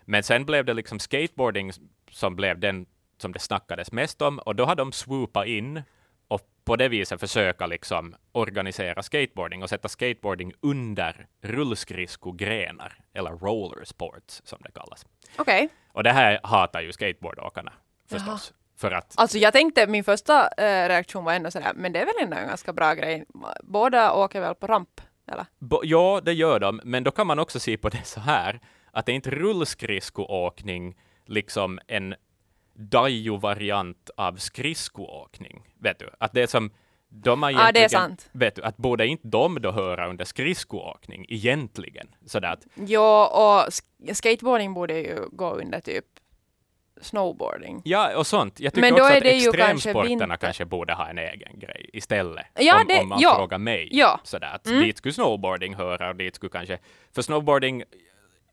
Men 0.05 0.23
sen 0.23 0.45
blev 0.45 0.65
det 0.65 0.75
liksom 0.75 0.99
skateboarding 0.99 1.73
som 2.11 2.37
blev 2.37 2.59
den 2.59 2.87
som 3.23 3.33
det 3.33 3.39
snackades 3.39 3.93
mest 3.93 4.23
om, 4.23 4.39
och 4.39 4.57
då 4.57 4.65
har 4.65 4.75
de 4.75 4.93
swoopat 4.93 5.47
in 5.47 5.83
och 6.29 6.41
på 6.65 6.77
det 6.77 6.89
viset 6.89 7.21
försöka 7.21 7.67
liksom 7.67 8.15
organisera 8.33 9.03
skateboarding 9.03 9.63
och 9.63 9.69
sätta 9.69 9.89
skateboarding 9.89 10.53
under 10.61 11.27
rullskridskogrenar, 11.43 12.99
eller 13.15 13.31
roller 13.31 13.85
sports 13.85 14.43
som 14.45 14.59
det 14.63 14.73
kallas. 14.73 15.07
Okej. 15.39 15.65
Okay. 15.65 15.69
Och 15.93 16.03
det 16.03 16.13
här 16.13 16.41
hatar 16.43 16.81
ju 16.81 16.93
skateboardåkarna 16.93 17.73
förstås. 18.11 18.53
För 18.77 18.91
att... 18.93 19.15
Alltså 19.17 19.39
jag 19.39 19.53
tänkte, 19.53 19.87
min 19.87 20.05
första 20.05 20.49
äh, 20.49 20.89
reaktion 20.89 21.25
var 21.25 21.33
ändå 21.33 21.51
sådär, 21.51 21.73
men 21.75 21.93
det 21.93 22.01
är 22.01 22.07
väl 22.07 22.15
ändå 22.21 22.37
en 22.37 22.47
ganska 22.47 22.73
bra 22.73 22.95
grej. 22.95 23.25
Båda 23.63 24.13
åker 24.13 24.41
väl 24.41 24.55
på 24.55 24.67
ramp, 24.67 25.01
eller? 25.33 25.47
Bo 25.59 25.81
ja, 25.85 26.21
det 26.25 26.33
gör 26.33 26.61
de, 26.61 26.81
men 26.85 27.05
då 27.05 27.11
kan 27.11 27.27
man 27.27 27.39
också 27.39 27.61
se 27.61 27.77
på 27.77 27.89
det 27.89 28.05
så 28.05 28.21
här, 28.21 28.61
att 28.93 29.07
det 29.07 29.13
är 29.13 29.17
inte 29.17 29.31
rullskridskoåkning 29.31 30.97
liksom 31.27 31.81
en 31.87 32.15
Dajo-variant 32.79 34.11
av 34.17 34.37
skridskoåkning. 34.37 35.63
Vet 35.81 35.99
du? 35.99 36.11
Att 36.19 36.33
det 36.33 36.43
är 36.43 36.47
som 36.47 36.71
de 37.09 37.43
har 37.43 37.51
ja, 37.51 37.73
det 37.73 37.85
är 37.85 37.89
sant. 37.89 38.31
Vet 38.33 38.57
du, 38.57 38.63
att 38.63 38.77
borde 38.77 39.07
inte 39.07 39.29
de 39.29 39.63
då 39.63 39.71
höra 39.71 40.09
under 40.09 40.25
skridskoåkning 40.25 41.27
egentligen? 41.29 42.09
Sådär 42.27 42.53
att... 42.53 42.67
Ja, 42.75 43.67
och 43.67 43.73
skateboarding 44.17 44.75
borde 44.75 44.95
ju 44.95 45.29
gå 45.33 45.51
under 45.51 45.81
typ 45.81 46.05
snowboarding. 47.01 47.83
Ja, 47.85 48.17
och 48.17 48.27
sånt. 48.27 48.61
Jag 48.61 48.75
tycker 48.75 48.91
Men 48.91 48.95
då 48.95 49.03
också 49.03 49.13
är 49.13 49.17
att 49.17 49.23
det 49.23 49.37
extremsporterna 49.37 50.19
kanske, 50.19 50.47
kanske 50.47 50.65
borde 50.65 50.95
ha 50.95 51.09
en 51.09 51.19
egen 51.19 51.59
grej 51.59 51.91
istället. 51.93 52.47
Ja, 52.55 52.81
om, 52.81 52.87
det, 52.89 53.01
om 53.01 53.09
man 53.09 53.21
ja. 53.21 53.35
frågar 53.37 53.59
mig. 53.59 53.89
Ja. 53.93 54.21
Sådär, 54.25 54.55
att 54.55 54.67
mm. 54.67 54.83
dit 54.83 54.99
skulle 54.99 55.15
snowboarding 55.15 55.75
höra 55.75 56.09
och 56.09 56.17
dit 56.17 56.35
skulle 56.35 56.51
kanske... 56.51 56.79
För 57.15 57.23
snowboarding 57.23 57.85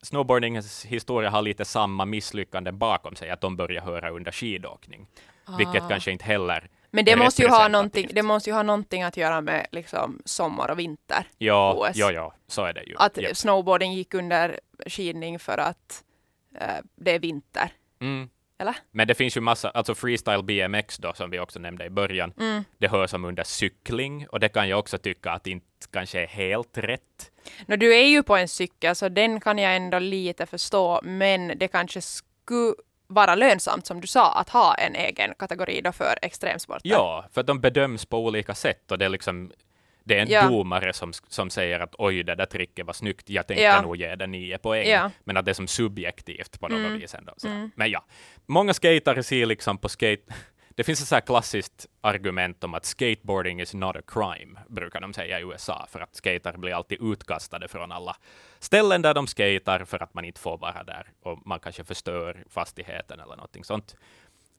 snowboardingens 0.05 0.85
historia 0.85 1.29
har 1.29 1.41
lite 1.41 1.65
samma 1.65 2.05
misslyckande 2.05 2.71
bakom 2.71 3.15
sig, 3.15 3.29
att 3.29 3.41
de 3.41 3.55
börjar 3.55 3.81
höra 3.81 4.09
under 4.09 4.31
skidåkning. 4.31 5.07
Ah. 5.45 5.57
Vilket 5.57 5.89
kanske 5.89 6.11
inte 6.11 6.25
heller 6.25 6.69
men 6.95 7.05
det 7.05 7.15
måste, 7.15 7.41
ju 7.41 7.47
ha 7.47 7.67
någonting, 7.67 8.09
det 8.11 8.21
måste 8.21 8.49
ju 8.49 8.53
ha 8.53 8.63
någonting 8.63 9.03
att 9.03 9.17
göra 9.17 9.41
med 9.41 9.67
liksom 9.71 10.21
sommar 10.25 10.71
och 10.71 10.79
vinter. 10.79 11.27
Ja, 11.37 11.73
OS. 11.73 11.95
ja, 11.95 12.11
ja, 12.11 12.33
så 12.47 12.63
är 12.63 12.73
det 12.73 12.83
ju. 12.83 12.95
Att 12.97 13.17
ja. 13.17 13.29
snowboarding 13.33 13.93
gick 13.93 14.13
under 14.13 14.59
skidning 14.85 15.39
för 15.39 15.57
att 15.57 16.03
uh, 16.61 16.85
det 16.95 17.11
är 17.11 17.19
vinter. 17.19 17.71
Mm. 18.01 18.29
Eller? 18.57 18.75
Men 18.91 19.07
det 19.07 19.15
finns 19.15 19.37
ju 19.37 19.41
massa, 19.41 19.69
alltså 19.69 19.95
freestyle 19.95 20.43
BMX 20.43 20.97
då, 20.97 21.13
som 21.13 21.29
vi 21.29 21.39
också 21.39 21.59
nämnde 21.59 21.85
i 21.85 21.89
början, 21.89 22.33
mm. 22.39 22.63
det 22.77 22.87
hör 22.87 23.07
som 23.07 23.25
under 23.25 23.43
cykling, 23.43 24.27
och 24.27 24.39
det 24.39 24.49
kan 24.49 24.69
jag 24.69 24.79
också 24.79 24.97
tycka 24.97 25.31
att 25.31 25.47
inte 25.47 25.65
kanske 25.91 26.23
är 26.23 26.27
helt 26.27 26.77
rätt. 26.77 27.31
No, 27.65 27.75
du 27.75 27.95
är 27.95 28.05
ju 28.07 28.23
på 28.23 28.35
en 28.37 28.47
cykel, 28.47 28.95
så 28.95 29.09
den 29.09 29.39
kan 29.39 29.57
jag 29.57 29.75
ändå 29.75 29.99
lite 29.99 30.45
förstå, 30.45 30.99
men 31.03 31.57
det 31.57 31.67
kanske 31.67 32.01
skulle 32.01 32.73
vara 33.07 33.35
lönsamt, 33.35 33.85
som 33.87 34.01
du 34.01 34.07
sa, 34.07 34.31
att 34.33 34.49
ha 34.49 34.73
en 34.75 34.95
egen 34.95 35.33
kategori 35.39 35.81
då 35.81 35.91
för 35.91 36.15
extremsporter. 36.21 36.89
Ja, 36.89 37.25
för 37.33 37.43
de 37.43 37.61
bedöms 37.61 38.05
på 38.05 38.19
olika 38.25 38.55
sätt 38.55 38.91
och 38.91 38.97
det 38.97 39.05
är 39.05 39.09
liksom 39.09 39.51
Det 40.07 40.17
är 40.17 40.21
en 40.21 40.29
Ja. 40.29 40.47
domare 40.49 40.93
som, 40.93 41.13
som 41.27 41.49
säger 41.49 41.79
att 41.79 41.95
oj, 41.97 42.23
det 42.23 42.35
där 42.35 42.45
tricket 42.45 42.85
var 42.85 42.93
snyggt, 42.93 43.29
jag 43.29 43.47
tänkte 43.47 43.63
Ja. 43.63 43.81
nog 43.81 43.95
ge 43.97 44.15
det 44.15 44.27
nio 44.27 44.57
poäng. 44.57 44.87
Ja. 44.89 45.11
Men 45.23 45.37
att 45.37 45.45
det 45.45 45.51
är 45.51 45.53
som 45.53 45.67
subjektivt 45.67 46.59
på 46.59 46.67
något 46.67 46.79
Mm. 46.79 46.99
vis 46.99 47.13
ändå. 47.15 47.33
sådär. 47.37 47.69
Men 47.75 47.89
ja, 47.91 48.05
många 48.45 48.73
skatare 48.73 49.23
ser 49.23 49.45
liksom 49.45 49.77
på 49.77 49.89
skate... 49.89 50.33
Det 50.75 50.83
finns 50.83 51.01
ett 51.01 51.07
så 51.07 51.15
här 51.15 51.21
klassiskt 51.21 51.87
argument 52.01 52.63
om 52.63 52.73
att 52.73 52.85
skateboarding 52.85 53.61
is 53.61 53.73
not 53.73 53.95
a 53.95 54.01
crime, 54.07 54.59
brukar 54.69 55.01
de 55.01 55.13
säga 55.13 55.39
i 55.39 55.43
USA, 55.43 55.87
för 55.89 55.99
att 55.99 56.15
skatare 56.15 56.57
blir 56.57 56.73
alltid 56.73 56.97
utkastade 57.01 57.67
från 57.67 57.91
alla 57.91 58.15
ställen 58.59 59.01
där 59.01 59.13
de 59.13 59.27
skater 59.27 59.85
för 59.85 60.03
att 60.03 60.13
man 60.13 60.25
inte 60.25 60.39
får 60.41 60.57
vara 60.57 60.83
där 60.83 61.11
och 61.23 61.47
man 61.47 61.59
kanske 61.59 61.83
förstör 61.83 62.43
fastigheten 62.49 63.19
eller 63.19 63.35
någonting 63.35 63.63
sånt. 63.63 63.95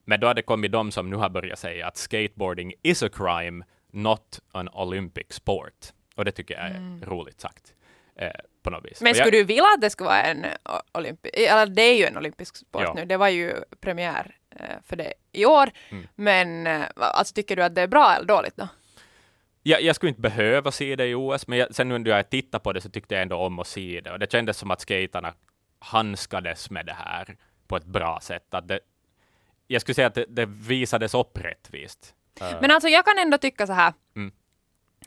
Men 0.05 0.19
då 0.19 0.27
har 0.27 0.33
det 0.33 0.41
kommit 0.41 0.71
de 0.71 0.91
som 0.91 1.09
nu 1.09 1.15
har 1.15 1.29
börjat 1.29 1.59
säga 1.59 1.87
att 1.87 1.97
skateboarding 1.97 2.73
is 2.83 3.03
a 3.03 3.09
crime, 3.13 3.65
not 3.91 4.39
an 4.51 4.69
Olympic 4.69 5.27
sport. 5.33 5.85
Och 6.15 6.25
det 6.25 6.31
tycker 6.31 6.53
jag 6.53 6.63
är 6.65 7.05
roligt 7.05 7.41
sagt. 7.41 7.73
Eh, 8.19 8.31
på 8.63 8.69
något 8.69 8.85
vis. 8.85 9.01
Mm. 9.01 9.03
Men 9.03 9.11
Och 9.11 9.17
jag- 9.17 9.25
skulle 9.27 9.37
du 9.37 9.43
vilja 9.43 9.63
att 9.75 9.81
det 9.81 9.89
skulle 9.89 10.07
vara 10.07 10.21
en 10.21 10.45
olympisk, 10.93 11.35
eller 11.37 11.65
det 11.65 11.81
är 11.81 11.97
ju 11.97 12.05
en 12.05 12.17
olympisk 12.17 12.55
sport 12.55 12.81
Ja. 12.81 12.93
nu, 12.93 13.05
det 13.05 13.17
var 13.17 13.27
ju 13.29 13.53
premiär 13.81 14.25
eh, 14.35 14.36
för 14.83 14.95
det 14.95 15.13
i 15.31 15.45
år, 15.45 15.69
Mm. 15.89 16.07
men 16.15 16.67
eh, 16.67 16.87
alltså 16.95 17.33
tycker 17.33 17.55
du 17.55 17.63
att 17.63 17.75
det 17.75 17.81
är 17.81 17.87
bra 17.87 18.13
eller 18.15 18.25
dåligt 18.27 18.57
då? 18.57 18.67
jag, 19.63 19.81
jag 19.81 19.95
skulle 19.95 20.09
inte 20.09 20.21
behöva 20.21 20.71
se 20.71 20.95
det 20.95 21.05
i 21.07 21.15
OS, 21.15 21.47
men 21.47 21.59
jag, 21.59 21.75
sen 21.75 21.91
under 21.91 22.11
jag 22.11 22.29
tittade 22.29 22.63
på 22.63 22.73
det 22.73 22.81
så 22.81 22.89
tyckte 22.89 23.15
jag 23.15 23.21
ändå 23.21 23.35
om 23.37 23.59
att 23.59 23.67
se 23.67 24.01
det. 24.03 24.11
Och 24.11 24.19
det 24.19 24.31
kändes 24.31 24.57
som 24.57 24.71
att 24.71 24.81
skaterna 24.81 25.33
handskades 25.79 26.69
med 26.69 26.85
det 26.85 26.93
här 26.93 27.35
på 27.67 27.75
ett 27.77 27.85
bra 27.85 28.19
sätt. 28.21 28.53
Att 28.53 28.67
det, 28.67 28.79
jag 29.67 29.81
skulle 29.81 29.95
säga 29.95 30.07
att 30.07 30.15
det, 30.15 30.25
det 30.29 30.45
visades 30.45 31.13
upp 31.13 31.37
rättvist. 31.37 32.13
Eh, 32.41 32.57
Men 32.61 32.71
alltså 32.71 32.89
jag 32.89 33.05
kan 33.05 33.17
ändå 33.19 33.37
tycka 33.37 33.67
så 33.67 33.73
här. 33.73 33.93
Mm. 34.15 34.31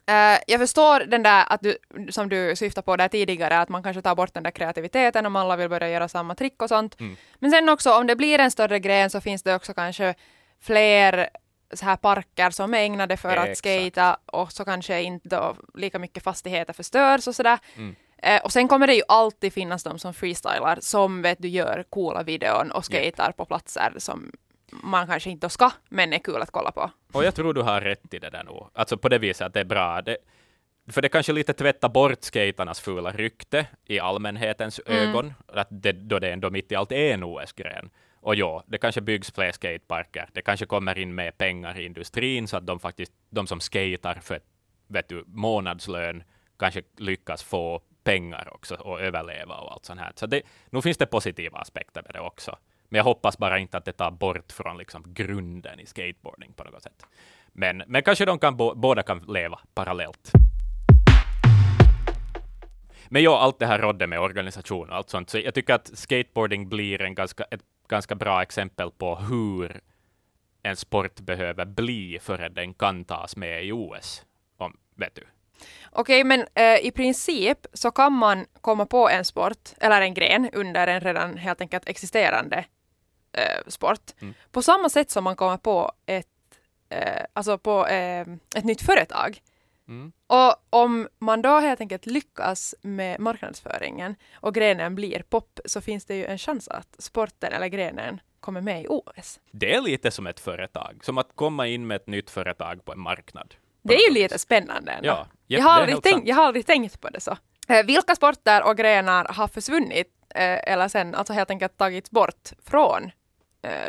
Eh, 0.06 0.38
jag 0.46 0.60
förstår 0.60 1.00
den 1.00 1.22
där 1.22 1.44
att 1.48 1.60
du, 1.62 1.76
som 2.10 2.28
du 2.28 2.56
syftade 2.56 2.84
på 2.84 2.96
där 2.96 3.08
tidigare, 3.08 3.58
att 3.58 3.68
man 3.68 3.82
kanske 3.82 4.02
tar 4.02 4.14
bort 4.14 4.34
den 4.34 4.42
där 4.42 4.50
kreativiteten 4.50 5.26
om 5.26 5.36
alla 5.36 5.56
vill 5.56 5.68
börja 5.68 5.88
göra 5.88 6.08
samma 6.08 6.34
trick 6.34 6.62
och 6.62 6.68
sånt. 6.68 7.00
Mm. 7.00 7.16
Men 7.38 7.50
sen 7.50 7.68
också 7.68 7.92
om 7.92 8.06
det 8.06 8.16
blir 8.16 8.38
en 8.38 8.50
större 8.50 8.78
gren 8.78 9.10
så 9.10 9.20
finns 9.20 9.42
det 9.42 9.54
också 9.54 9.74
kanske 9.74 10.14
fler 10.60 11.28
så 11.72 11.84
här 11.84 11.96
parker 11.96 12.50
som 12.50 12.74
är 12.74 12.78
ägnade 12.78 13.16
för 13.16 13.36
att 13.36 13.48
Exakt. 13.48 13.94
skata 13.94 14.18
och 14.26 14.52
så 14.52 14.64
kanske 14.64 15.02
inte 15.02 15.28
då 15.28 15.56
lika 15.74 15.98
mycket 15.98 16.22
fastigheter 16.22 16.72
förstörs 16.72 17.26
och 17.26 17.34
sådär. 17.34 17.58
Mm. 17.76 17.96
Eh, 18.22 18.42
och 18.42 18.52
sen 18.52 18.68
kommer 18.68 18.86
det 18.86 18.94
ju 18.94 19.02
alltid 19.08 19.52
finnas 19.52 19.82
de 19.82 19.98
som 19.98 20.14
freestylar 20.14 20.78
som 20.80 21.22
vet 21.22 21.38
du 21.42 21.48
gör 21.48 21.84
coola 21.90 22.22
videon 22.22 22.70
och 22.70 22.76
Japp. 22.76 22.84
skatar 22.84 23.32
på 23.32 23.44
platser 23.44 23.94
som 23.98 24.32
man 24.72 25.06
kanske 25.06 25.30
inte 25.30 25.48
ska 25.48 25.70
men 25.88 26.12
är 26.12 26.18
kul 26.18 26.42
att 26.42 26.50
kolla 26.50 26.72
på. 26.72 26.90
Och 27.12 27.24
jag 27.24 27.34
tror 27.34 27.54
du 27.54 27.62
har 27.62 27.80
rätt 27.80 28.14
i 28.14 28.18
det 28.18 28.30
där 28.30 28.44
nog. 28.44 28.70
Alltså 28.74 28.96
på 28.96 29.08
det 29.08 29.18
viset 29.18 29.46
att 29.46 29.54
det 29.54 29.60
är 29.60 29.64
bra. 29.64 30.02
Det, 30.02 30.16
för 30.88 31.02
det 31.02 31.08
kanske 31.08 31.32
lite 31.32 31.52
tvättar 31.52 31.88
bort 31.88 32.22
skaternas 32.22 32.80
fula 32.80 33.12
rykte 33.12 33.66
i 33.86 34.00
allmänhetens 34.00 34.80
Mm. 34.86 35.08
ögon, 35.08 35.34
att 35.46 35.68
det, 35.70 35.92
då 35.92 36.18
det 36.18 36.32
ändå 36.32 36.50
mitt 36.50 36.72
i 36.72 36.74
allt 36.74 36.92
är 36.92 37.14
en 37.14 37.22
OS-gren. 37.24 37.90
Och 38.22 38.34
ja, 38.34 38.64
det 38.66 38.78
kanske 38.78 39.00
byggs 39.00 39.30
fler 39.32 39.52
skateparker. 39.52 40.28
Det 40.32 40.42
kanske 40.42 40.66
kommer 40.66 40.98
in 40.98 41.14
mer 41.14 41.30
pengar 41.30 41.78
i 41.78 41.84
industrin 41.84 42.48
så 42.48 42.56
att 42.56 42.66
de 42.66 42.80
faktiskt, 42.80 43.12
de 43.30 43.46
som 43.46 43.60
skater 43.60 44.18
för 44.22 44.40
vet 44.86 45.08
du, 45.08 45.24
månadslön 45.26 46.22
kanske 46.58 46.82
lyckas 46.96 47.42
få 47.42 47.80
pengar 48.04 48.48
också 48.54 48.74
och 48.74 49.00
överleva 49.00 49.54
och 49.54 49.72
allt 49.72 49.84
sånt 49.84 50.00
här. 50.00 50.12
Så 50.16 50.26
det, 50.26 50.42
nu 50.70 50.82
finns 50.82 50.96
det 50.96 51.06
positiva 51.06 51.58
aspekter 51.58 52.02
med 52.02 52.14
det 52.14 52.20
också. 52.20 52.56
Men 52.90 52.96
jag 52.96 53.04
hoppas 53.04 53.38
bara 53.38 53.58
inte 53.58 53.76
att 53.76 53.84
det 53.84 53.92
tar 53.92 54.10
bort 54.10 54.52
från 54.52 54.78
liksom 54.78 55.04
grunden 55.14 55.80
i 55.80 55.86
skateboarding 55.86 56.52
på 56.52 56.64
något 56.64 56.82
sätt. 56.82 57.06
Men, 57.52 57.82
men 57.86 58.02
kanske 58.02 58.24
de 58.24 58.38
kan 58.38 58.56
bo, 58.56 58.74
båda 58.74 59.02
kan 59.02 59.18
leva 59.28 59.58
parallellt. 59.74 60.32
Men 63.08 63.22
ja, 63.22 63.40
allt 63.40 63.58
det 63.58 63.66
här 63.66 63.78
rådde 63.78 64.06
med 64.06 64.20
organisation 64.20 64.90
och 64.90 64.96
allt 64.96 65.10
sånt, 65.10 65.30
så 65.30 65.38
jag 65.38 65.54
tycker 65.54 65.74
att 65.74 65.98
skateboarding 65.98 66.68
blir 66.68 67.02
en 67.02 67.14
ganska, 67.14 67.44
ett 67.44 67.60
ganska 67.88 68.14
bra 68.14 68.42
exempel 68.42 68.90
på 68.90 69.16
hur 69.16 69.80
en 70.62 70.76
sport 70.76 71.20
behöver 71.20 71.64
bli 71.64 72.18
för 72.22 72.38
att 72.38 72.54
den 72.54 72.74
kan 72.74 73.04
tas 73.04 73.36
med 73.36 73.64
i 73.64 73.72
OS. 73.72 74.24
Om, 74.56 74.76
vet 74.94 75.14
du? 75.14 75.22
Okej, 75.92 76.24
men 76.24 76.46
eh, 76.54 76.86
i 76.86 76.90
princip 76.90 77.66
så 77.72 77.90
kan 77.90 78.12
man 78.12 78.46
komma 78.60 78.86
på 78.86 79.08
en 79.08 79.24
sport 79.24 79.68
eller 79.80 80.00
en 80.00 80.14
gren 80.14 80.50
under 80.52 80.86
en 80.86 81.00
redan 81.00 81.36
helt 81.36 81.60
enkelt 81.60 81.88
existerande 81.88 82.64
eh, 83.32 83.66
sport. 83.66 84.10
Mm. 84.20 84.34
På 84.50 84.62
samma 84.62 84.88
sätt 84.88 85.10
som 85.10 85.24
man 85.24 85.36
kommer 85.36 85.56
på 85.56 85.92
ett, 86.06 86.26
eh, 86.88 87.24
alltså 87.32 87.58
på 87.58 87.86
eh, 87.86 88.26
ett 88.56 88.64
nytt 88.64 88.82
företag. 88.82 89.40
Mm. 89.88 90.12
Och 90.26 90.54
om 90.70 91.08
man 91.18 91.42
då 91.42 91.58
helt 91.58 91.80
enkelt 91.80 92.06
lyckas 92.06 92.74
med 92.82 93.20
marknadsföringen 93.20 94.14
och 94.34 94.54
grenen 94.54 94.94
blir 94.94 95.22
pop 95.22 95.60
så 95.64 95.80
finns 95.80 96.04
det 96.04 96.16
ju 96.16 96.26
en 96.26 96.38
chans 96.38 96.68
att 96.68 96.96
sporten 96.98 97.52
eller 97.52 97.66
grenen 97.66 98.20
kommer 98.40 98.60
med 98.60 98.82
i 98.82 98.86
OS. 98.88 99.40
Det 99.50 99.74
är 99.74 99.80
lite 99.80 100.10
som 100.10 100.26
ett 100.26 100.40
företag, 100.40 101.00
som 101.02 101.18
att 101.18 101.30
komma 101.34 101.66
in 101.66 101.86
med 101.86 101.96
ett 101.96 102.06
nytt 102.06 102.30
företag 102.30 102.84
på 102.84 102.92
en 102.92 103.00
marknad. 103.00 103.54
Det 103.82 103.94
är 103.94 104.08
ju 104.08 104.14
lite 104.14 104.38
spännande 104.38 104.92
ändå. 104.92 105.08
Ja, 105.08 105.26
jag, 105.46 105.62
har 105.62 105.70
aldrig 105.70 106.02
tänkt, 106.02 106.28
jag 106.28 106.36
har 106.36 106.44
aldrig 106.44 106.66
tänkt 106.66 107.00
på 107.00 107.08
det 107.08 107.20
så. 107.20 107.36
Eh, 107.68 107.86
vilka 107.86 108.14
sporter 108.14 108.62
och 108.62 108.76
grenar 108.76 109.24
har 109.24 109.48
försvunnit 109.48 110.08
eh, 110.34 110.72
eller 110.72 110.88
sen 110.88 111.14
alltså 111.14 111.32
helt 111.32 111.50
enkelt 111.50 111.76
tagits 111.76 112.10
bort 112.10 112.50
från 112.64 113.10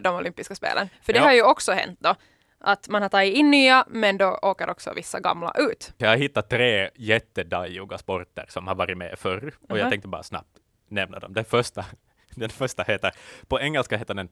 de 0.01 0.15
olympiska 0.15 0.55
spelen? 0.55 0.89
För 1.01 1.13
det 1.13 1.19
Ja. 1.19 1.25
har 1.25 1.33
ju 1.33 1.43
också 1.43 1.71
hänt 1.71 1.99
då. 2.01 2.15
Att 2.63 2.89
man 2.89 3.01
har 3.01 3.09
tagit 3.09 3.35
in 3.35 3.51
nya 3.51 3.85
men 3.89 4.17
då 4.17 4.39
åker 4.41 4.69
också 4.69 4.93
vissa 4.93 5.19
gamla 5.19 5.53
ut. 5.57 5.93
Jag 5.97 6.09
har 6.09 6.17
hittat 6.17 6.49
tre 6.49 6.89
jättedajuga 6.95 7.97
sporter 7.97 8.45
som 8.49 8.67
har 8.67 8.75
varit 8.75 8.97
med 8.97 9.19
förr, 9.19 9.53
och 9.61 9.71
Aha. 9.71 9.79
jag 9.79 9.89
tänkte 9.89 10.07
bara 10.07 10.23
snabbt 10.23 10.57
nämna 10.87 11.19
dem. 11.19 11.33
Den 11.33 11.45
första, 11.45 11.85
den 12.35 12.49
första 12.49 12.83
heter, 12.83 13.11
på 13.47 13.59
engelska 13.59 13.97
heter 13.97 14.13
den 14.13 14.29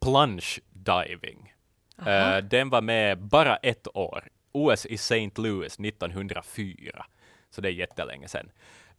plunge 0.00 0.58
diving. 0.70 1.54
Aha. 1.98 2.10
Eh, 2.10 2.38
den 2.44 2.70
var 2.70 2.80
med 2.82 3.18
bara 3.18 3.56
ett 3.56 3.86
år. 3.96 4.28
OS 4.52 4.86
i 4.86 4.94
St. 4.94 5.30
Louis 5.36 5.78
1904. 5.78 7.06
Så 7.50 7.60
det 7.60 7.68
är 7.68 7.72
jättelänge 7.72 8.28
sedan. 8.28 8.50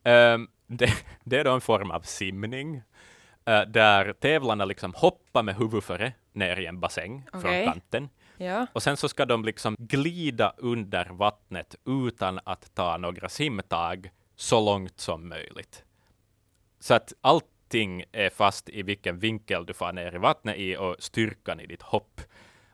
Ehm, 0.04 0.48
det, 0.68 0.90
det 1.24 1.40
är 1.40 1.44
då 1.44 1.52
en 1.52 1.62
form 1.62 1.92
av 1.92 2.02
simning, 2.02 2.76
eh, 2.76 2.82
där 3.46 4.14
tävlarna 4.14 4.66
liksom 4.66 4.94
hoppar 4.94 5.44
med 5.44 5.56
huvudet 5.56 5.84
före 5.84 6.14
ner 6.32 6.60
i 6.60 6.66
en 6.66 6.80
bassäng 6.80 7.26
Okej. 7.34 7.42
från 7.42 7.74
kanten. 7.74 8.10
Ja. 8.38 8.68
Och 8.74 8.84
sen 8.84 8.98
så 8.98 9.10
ska 9.10 9.26
de 9.26 9.46
liksom 9.46 9.76
glida 9.80 10.54
under 10.58 11.06
vattnet 11.06 11.76
utan 11.86 12.40
att 12.44 12.76
ta 12.76 12.98
några 12.98 13.30
simtag 13.30 14.12
så 14.36 14.66
långt 14.66 15.00
som 15.00 15.30
möjligt. 15.30 15.84
Så 16.80 16.94
att 16.94 17.14
allting 17.22 18.04
är 18.12 18.30
fast 18.30 18.70
i 18.70 18.84
vilken 18.84 19.20
vinkel 19.20 19.66
du 19.66 19.74
far 19.74 19.94
ner 19.94 20.16
i 20.16 20.18
vattnet 20.18 20.58
i 20.58 20.78
och 20.78 20.96
styrkan 21.00 21.60
i 21.60 21.66
ditt 21.66 21.82
hopp. 21.82 22.22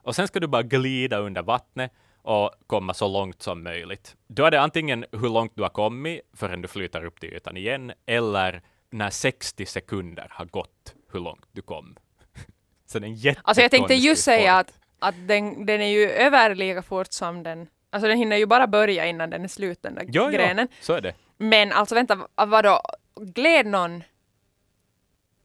Och 0.01 0.15
sen 0.15 0.27
ska 0.27 0.39
du 0.39 0.47
bara 0.47 0.63
glida 0.63 1.17
under 1.17 1.41
vattnet 1.41 1.91
och 2.21 2.51
komma 2.67 2.93
så 2.93 3.08
långt 3.08 3.41
som 3.41 3.63
möjligt. 3.63 4.15
Då 4.27 4.45
är 4.45 4.51
det 4.51 4.62
antingen 4.62 5.05
hur 5.12 5.29
långt 5.29 5.51
du 5.55 5.62
har 5.62 5.69
kommit 5.69 6.21
förrän 6.34 6.62
du 6.62 6.67
flyter 6.67 7.05
upp 7.05 7.19
till 7.19 7.34
ytan 7.34 7.58
igen, 7.58 7.91
eller 8.05 8.62
när 8.89 9.10
60 9.10 9.65
sekunder 9.65 10.28
har 10.32 10.45
gått 10.45 10.95
hur 11.12 11.19
långt 11.19 11.45
du 11.52 11.62
kom. 11.62 11.95
Så 12.86 12.99
det 12.99 13.08
är 13.08 13.38
Alltså 13.43 13.62
jag 13.62 13.71
tänkte 13.71 13.93
just 13.93 14.23
säga 14.23 14.56
att, 14.58 14.73
att 14.99 15.15
den, 15.28 15.65
den 15.65 15.82
är 15.82 15.88
ju 15.88 16.10
över 16.10 16.56
lika 16.56 16.82
fort 16.82 17.13
som 17.13 17.43
den 17.43 17.67
Alltså 17.91 18.08
den 18.08 18.17
hinner 18.17 18.38
ju 18.38 18.45
bara 18.45 18.67
börja 18.67 19.06
innan 19.06 19.30
den 19.30 19.43
är 19.43 19.47
slut 19.47 19.82
den 19.82 19.95
där 19.95 20.06
Ja, 20.08 20.30
grenen. 20.30 20.67
ja, 20.71 20.78
så 20.82 20.93
är 20.93 21.02
det. 21.02 21.13
Men 21.38 21.71
alltså 21.71 21.95
vänta, 21.95 22.28
vadå? 22.36 22.82
Gled 23.15 23.65
någon? 23.65 24.04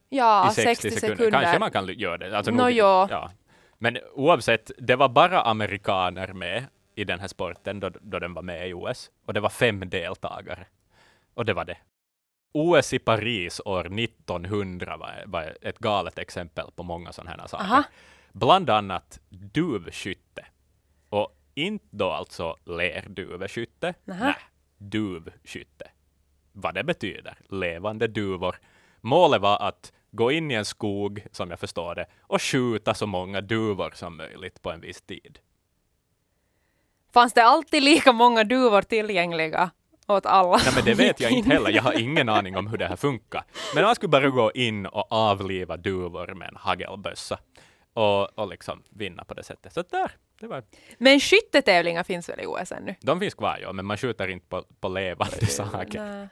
Ja, 0.08 0.50
I 0.50 0.54
60, 0.54 0.90
sekunder. 0.90 1.30
Kanske 1.30 1.58
man 1.58 1.70
kan 1.70 1.86
göra 1.86 2.18
det. 2.18 2.36
Alltså, 2.36 2.52
Nå, 2.52 2.62
nog- 2.62 2.72
ja. 2.72 3.06
ja. 3.10 3.30
Men 3.78 3.98
oavsett, 4.14 4.70
det 4.78 4.96
var 4.96 5.08
bara 5.08 5.42
amerikaner 5.42 6.32
med 6.32 6.64
i 6.94 7.04
den 7.04 7.20
här 7.20 7.28
sporten 7.28 7.80
då, 7.80 7.90
då 8.00 8.18
den 8.18 8.34
var 8.34 8.42
med 8.42 8.68
i 8.68 8.72
OS. 8.74 9.10
Och 9.26 9.34
det 9.34 9.40
var 9.40 9.48
fem 9.48 9.90
deltagare. 9.90 10.66
Och 11.34 11.44
det 11.44 11.54
var 11.54 11.64
det. 11.64 11.76
OS 12.54 12.92
i 12.92 12.98
Paris 12.98 13.60
år 13.64 13.98
1900 14.00 14.96
var, 14.96 15.22
var 15.26 15.56
ett 15.60 15.78
galet 15.78 16.18
exempel 16.18 16.70
på 16.76 16.82
många 16.82 17.12
sådana 17.12 17.30
här 17.30 17.48
saker. 17.48 17.64
Aha. 17.64 17.82
Bland 18.32 18.70
annat 18.70 19.20
duvskytte. 19.28 20.46
Och 21.08 21.36
inte 21.54 21.86
då 21.90 22.10
alltså 22.10 22.56
lerduveskytte. 22.64 23.94
Nej, 24.04 24.34
duvskytte. 24.78 25.90
Vad 26.52 26.74
det 26.74 26.84
betyder. 26.84 27.38
Levande 27.48 28.06
duvor. 28.06 28.56
Målet 29.00 29.40
var 29.40 29.62
att 29.62 29.92
gå 30.10 30.32
in 30.32 30.50
i 30.50 30.54
en 30.54 30.64
skog, 30.64 31.26
som 31.32 31.50
jag 31.50 31.60
förstår 31.60 31.94
det, 31.94 32.06
och 32.20 32.42
skjuta 32.42 32.94
så 32.94 33.06
många 33.06 33.40
duvor 33.40 33.90
som 33.94 34.16
möjligt 34.16 34.62
på 34.62 34.70
en 34.70 34.80
viss 34.80 35.02
tid. 35.02 35.38
Fanns 37.12 37.32
det 37.32 37.44
alltid 37.44 37.82
lika 37.82 38.12
många 38.12 38.44
duvor 38.44 38.82
tillgängliga 38.82 39.70
åt 40.06 40.26
alla? 40.26 40.56
Nej, 40.56 40.72
men 40.74 40.84
det 40.84 40.94
vet 40.94 41.20
jag 41.20 41.30
inte 41.30 41.50
heller. 41.50 41.70
Jag 41.70 41.82
har 41.82 41.92
ingen 42.00 42.28
aning 42.28 42.56
om 42.56 42.66
hur 42.66 42.78
det 42.78 42.86
här 42.86 42.96
funkar. 42.96 43.44
Men 43.74 43.84
man 43.84 43.94
skulle 43.94 44.08
bara 44.08 44.28
gå 44.28 44.52
in 44.52 44.86
och 44.86 45.12
avliva 45.12 45.76
duvor 45.76 46.34
med 46.34 46.48
en 46.48 46.56
hagelbössa. 46.56 47.38
och, 47.94 48.38
och 48.38 48.48
liksom 48.48 48.82
vinna 48.90 49.24
på 49.24 49.34
det 49.34 49.42
sättet. 49.44 49.72
Så 49.72 49.82
där, 49.90 50.10
det 50.40 50.46
var, 50.46 50.62
Men 50.98 51.20
skyttetävlingar 51.20 52.02
finns 52.02 52.28
väl 52.28 52.40
i 52.40 52.46
OS 52.46 52.72
ännu? 52.72 52.94
de 53.00 53.20
finns 53.20 53.34
kvar, 53.34 53.58
ja, 53.62 53.72
men 53.72 53.84
man 53.86 53.96
skjuter 53.96 54.28
inte 54.28 54.46
på, 54.46 54.64
på 54.80 54.88
levande 54.88 55.46
saker. 55.46 56.00
Nej, 56.04 56.28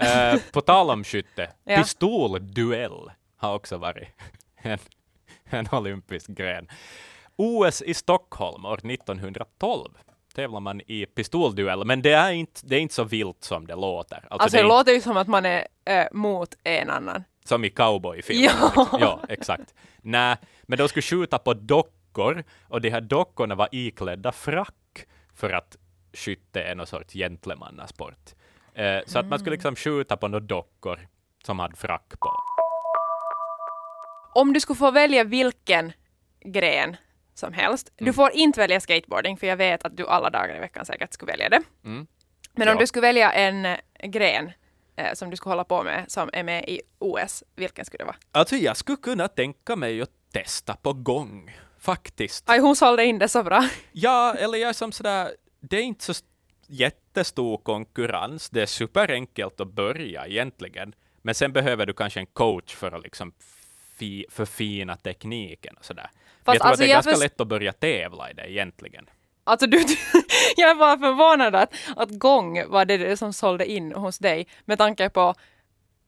nej. 0.00 0.32
Eh, 0.34 0.40
på 0.52 0.60
tal 0.60 0.90
om 0.90 1.04
skytte, 1.04 1.50
Ja. 1.64 1.76
pistolduell 1.76 3.10
har 3.36 3.54
också 3.54 3.76
varit 3.76 4.08
en, 4.56 4.78
en 5.44 5.68
olympisk 5.72 6.28
gren. 6.30 6.68
OS 7.36 7.82
i 7.82 7.94
Stockholm 7.94 8.64
år 8.64 8.90
1912 8.90 9.98
tävlar 10.32 10.60
man 10.60 10.80
i 10.86 11.06
pistolduell, 11.06 11.84
men 11.84 12.02
det 12.02 12.12
är 12.12 12.30
inte, 12.32 12.60
det 12.64 12.76
är 12.76 12.80
inte 12.80 12.94
så 12.94 13.04
vilt 13.04 13.44
som 13.44 13.66
det 13.66 13.74
låter. 13.74 14.16
Alltså, 14.16 14.28
Alltså 14.30 14.56
det 14.56 14.62
det 14.62 14.66
inte 14.66 14.74
låter 14.76 14.92
ju 14.92 15.00
som 15.00 15.16
att 15.16 15.28
man 15.28 15.46
är 15.46 15.66
äh, 15.84 16.04
mot 16.12 16.54
en 16.64 16.90
annan. 16.90 17.24
som 17.44 17.64
i 17.64 17.70
cowboyfilmer. 17.70 18.50
Ja. 18.76 18.88
ja, 19.00 19.20
exakt. 19.28 19.74
Nej, 20.02 20.36
men 20.62 20.78
de 20.78 20.88
skulle 20.88 21.02
skjuta 21.02 21.38
på 21.38 21.54
dockor 21.54 22.44
och 22.68 22.80
de 22.80 22.90
här 22.90 23.00
dockorna 23.00 23.54
var 23.54 23.68
iklädda 23.72 24.32
frack 24.32 25.06
för 25.34 25.50
att 25.50 25.76
skytte 26.12 26.62
är 26.62 26.74
någon 26.74 26.86
sorts 26.86 27.12
gentlemannasport. 27.14 28.30
Eh, 28.74 28.98
så 29.06 29.18
att 29.18 29.26
man 29.26 29.38
skulle 29.38 29.56
liksom 29.56 29.76
skjuta 29.76 30.16
på 30.16 30.28
några 30.28 30.44
dockor 30.44 30.98
som 31.44 31.58
hade 31.58 31.76
frack 31.76 32.12
på. 32.20 32.30
Om 34.34 34.52
du 34.52 34.60
skulle 34.60 34.76
få 34.76 34.90
välja 34.90 35.24
vilken 35.24 35.92
gren 36.44 36.96
som 37.34 37.52
helst. 37.52 37.92
Mm. 37.96 38.06
Du 38.06 38.12
får 38.12 38.30
inte 38.32 38.60
välja 38.60 38.80
skateboarding, 38.80 39.36
för 39.36 39.46
jag 39.46 39.56
vet 39.56 39.84
att 39.84 39.96
du 39.96 40.06
alla 40.06 40.30
dagar 40.30 40.56
i 40.56 40.58
veckan 40.58 40.86
säkert 40.86 41.12
skulle 41.12 41.32
välja 41.32 41.48
det. 41.48 41.62
Mm. 41.84 42.06
Men 42.54 42.68
om 42.68 42.74
Ja. 42.74 42.80
du 42.80 42.86
skulle 42.86 43.06
välja 43.06 43.32
en 43.32 43.66
eh, 43.66 43.76
gren 44.02 44.52
eh, 44.96 45.12
som 45.14 45.30
du 45.30 45.36
skulle 45.36 45.50
hålla 45.50 45.64
på 45.64 45.82
med 45.82 46.04
som 46.08 46.30
är 46.32 46.42
med 46.42 46.64
i 46.68 46.80
OS, 46.98 47.44
vilken 47.56 47.84
skulle 47.84 47.98
det 47.98 48.04
vara? 48.06 48.16
Alltså 48.32 48.56
jag 48.56 48.76
skulle 48.76 48.96
kunna 48.96 49.28
tänka 49.28 49.76
mig 49.76 50.02
att 50.02 50.10
testa 50.32 50.76
på 50.76 50.92
gång, 50.92 51.56
faktiskt. 51.78 52.44
Aj, 52.50 52.58
hon 52.58 52.76
sålde 52.76 53.04
in 53.04 53.18
det 53.18 53.28
så 53.28 53.42
bra. 53.42 53.68
Ja, 53.92 54.34
eller 54.38 54.58
jag 54.58 54.68
är 54.68 54.72
som 54.72 54.92
sådär, 54.92 55.32
det 55.60 55.76
är 55.76 55.82
inte 55.82 56.04
så 56.04 56.10
st- 56.12 56.26
jättestor 56.66 57.56
konkurrens. 57.58 58.50
Det 58.50 58.62
är 58.62 58.66
superenkelt 58.66 59.60
att 59.60 59.68
börja 59.72 60.26
egentligen. 60.26 60.94
Men 61.22 61.34
sen 61.34 61.52
behöver 61.52 61.86
du 61.86 61.92
kanske 61.92 62.20
en 62.20 62.26
coach 62.26 62.74
för 62.74 62.92
att 62.92 63.02
liksom 63.02 63.32
fi, 63.96 64.26
förfina 64.30 64.96
tekniken 64.96 65.76
och 65.76 65.84
sådär. 65.84 66.10
Fast 66.44 66.54
jag 66.54 66.60
tror 66.60 66.68
alltså 66.68 66.72
att 66.72 66.78
det 66.78 66.84
är 66.84 66.94
ganska 66.94 67.16
lätt 67.16 67.40
att 67.40 67.48
börja 67.48 67.72
tävla 67.72 68.30
i 68.30 68.34
det 68.34 68.50
egentligen. 68.52 69.06
Alltså 69.44 69.66
du, 69.66 69.78
jag 70.56 70.70
är 70.70 70.74
bara 70.74 70.98
förvånad 70.98 71.54
att, 71.54 71.74
att 71.96 72.10
gång 72.10 72.68
var 72.68 72.84
det 72.84 73.16
som 73.16 73.32
sålde 73.32 73.66
in 73.70 73.92
hos 73.92 74.18
dig 74.18 74.46
med 74.64 74.78
tanke 74.78 75.08
på 75.08 75.34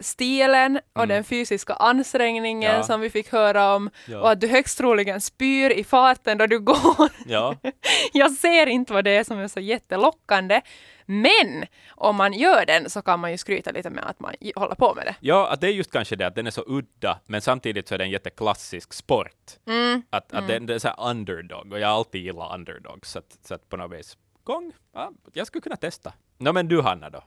stilen 0.01 0.81
och 0.93 1.09
den 1.09 1.25
fysiska 1.25 1.75
ansträngningen 1.75 2.71
Mm. 2.71 2.81
Ja. 2.81 2.87
som 2.87 3.01
vi 3.01 3.11
fick 3.11 3.33
höra 3.33 3.75
om 3.75 3.91
Ja. 4.09 4.21
och 4.21 4.31
att 4.31 4.41
du 4.41 4.47
högst 4.49 4.79
troligen 4.79 5.21
spyr 5.21 5.71
i 5.71 5.85
farten 5.85 6.39
då 6.39 6.47
du 6.47 6.59
går. 6.61 7.09
Ja, 7.27 7.57
Jag 8.13 8.33
ser 8.33 8.67
inte 8.67 8.93
vad 8.93 9.05
det 9.05 9.11
är 9.11 9.25
som 9.25 9.39
är 9.39 9.49
så 9.49 9.61
jättelockande. 9.61 10.61
Men 11.07 11.67
om 11.91 12.17
man 12.17 12.33
gör 12.33 12.67
den 12.67 12.91
så 12.91 13.03
kan 13.03 13.21
man 13.21 13.31
ju 13.31 13.39
skryta 13.39 13.71
lite 13.71 13.91
med 13.91 14.05
att 14.05 14.21
man 14.21 14.35
håller 14.57 14.75
på 14.75 14.95
med 14.95 15.07
det. 15.07 15.15
ja 15.21 15.51
att 15.51 15.61
det 15.61 15.67
är 15.67 15.73
just 15.73 15.91
kanske 15.91 16.17
det 16.17 16.27
att 16.27 16.35
den 16.35 16.47
är 16.47 16.51
så 16.51 16.65
udda, 16.67 17.21
men 17.27 17.41
samtidigt 17.41 17.89
så 17.89 17.95
är 17.95 17.99
det 17.99 18.05
en 18.05 18.11
jätteklassisk 18.11 18.93
sport. 18.93 19.59
Mm. 19.67 20.03
Att, 20.11 20.33
att 20.33 20.49
den, 20.49 20.67
det 20.67 20.75
är 20.75 20.79
så 20.79 20.89
här 20.89 21.11
underdog, 21.11 21.73
och 21.73 21.81
jag 21.81 21.89
har 21.89 21.95
alltid 21.95 22.23
gillat 22.23 22.55
underdogs, 22.55 23.11
så 23.11 23.19
att, 23.19 23.39
så 23.43 23.55
att 23.55 23.69
på 23.69 23.77
något 23.77 23.99
vis, 23.99 24.17
gång, 24.45 24.73
ja, 24.93 25.13
jag 25.33 25.47
skulle 25.47 25.63
kunna 25.63 25.77
testa. 25.77 26.13
Nå 26.39 26.53
men 26.53 26.69
du 26.69 26.81
Hanna 26.81 27.11
då? 27.11 27.25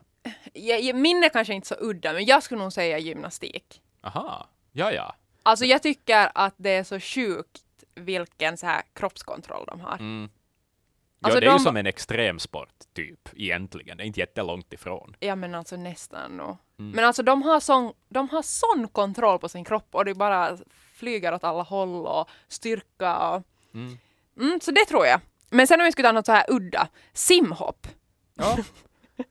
Jag, 0.54 0.96
min 0.96 1.24
är 1.24 1.30
kanske 1.30 1.54
inte 1.54 1.68
så 1.68 1.76
udda, 1.80 2.14
men 2.14 2.26
jag 2.26 2.44
skulle 2.44 2.62
nog 2.62 2.74
säga 2.74 2.98
gymnastik. 2.98 3.82
Aha, 4.02 4.48
ja 4.72 4.92
ja. 4.92 5.16
Alltså 5.44 5.66
jag 5.66 5.84
tycker 5.84 6.32
att 6.36 6.54
det 6.58 6.70
är 6.70 6.84
så 6.84 7.00
sjukt 7.00 7.64
vilken 7.96 8.58
så 8.58 8.66
här 8.66 8.82
kroppskontroll 8.94 9.66
de 9.68 9.82
har. 9.82 9.96
Mm. 9.96 10.30
Alltså 11.22 11.38
ja, 11.38 11.42
det 11.42 11.48
är 11.48 11.54
ju 11.54 11.60
som 11.60 11.78
en 11.78 11.86
extremsport, 11.88 12.74
typ, 12.94 13.30
egentligen. 13.36 13.98
Det 13.98 14.04
är 14.04 14.06
inte 14.06 14.20
jättelångt 14.20 14.74
ifrån. 14.74 15.16
Ja 15.20 15.36
men 15.36 15.56
alltså 15.56 15.76
nästan 15.76 16.38
nog. 16.38 16.58
Mm. 16.80 16.92
Men 16.92 17.06
alltså 17.06 17.24
de 17.24 17.42
har, 17.42 17.60
sån, 17.60 17.94
de 18.10 18.30
har 18.30 18.42
sån 18.42 18.88
kontroll 18.92 19.40
på 19.40 19.50
sin 19.50 19.64
kropp 19.64 19.88
och 19.92 20.06
det 20.06 20.14
bara 20.14 20.58
flyger 20.94 21.34
åt 21.34 21.44
alla 21.44 21.64
håll 21.64 22.06
och 22.08 22.30
styrka 22.48 23.18
och... 23.30 23.44
Mm. 23.74 23.98
Mm, 24.40 24.60
så 24.62 24.72
det 24.72 24.86
tror 24.86 25.06
jag. 25.06 25.20
Men 25.50 25.68
sen 25.68 25.82
om 25.82 25.86
vi 25.86 25.92
skulle 25.92 26.08
ta 26.08 26.12
något 26.12 26.26
så 26.26 26.32
här 26.32 26.46
udda, 26.48 26.88
simhopp. 27.14 27.88
Ja. 28.36 28.58
Men, 29.18 29.26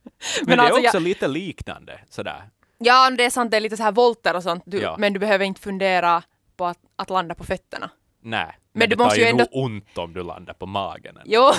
Men 0.47 0.57
det 0.59 0.63
alltså, 0.63 0.81
är 0.81 0.85
också 0.87 0.97
jag- 0.97 1.03
lite 1.03 1.29
liknande, 1.29 2.01
sådär. 2.11 2.51
Ja, 2.79 3.11
det 3.11 3.25
är 3.25 3.31
sant, 3.31 3.51
det 3.51 3.57
är 3.57 3.61
lite 3.61 3.77
så 3.77 3.83
här 3.83 3.93
volter 3.93 4.37
och 4.37 4.43
sånt, 4.43 4.63
du, 4.67 4.79
Ja. 4.81 4.97
men 4.99 5.13
du 5.13 5.19
behöver 5.19 5.45
inte 5.45 5.61
fundera 5.61 6.23
på 6.57 6.67
att, 6.67 6.79
att 6.97 7.11
landa 7.11 7.35
på 7.35 7.45
fötterna. 7.45 7.91
Nej, 8.21 8.59
men, 8.77 8.89
Men 8.89 8.89
du 8.89 8.97
måste 9.05 9.21
ju 9.21 9.27
ändå- 9.27 9.45
nog 9.53 9.65
ont 9.65 9.99
om 9.99 10.13
du 10.13 10.23
landar 10.23 10.55
på 10.55 10.67
magen. 10.67 11.19
Jo, 11.25 11.51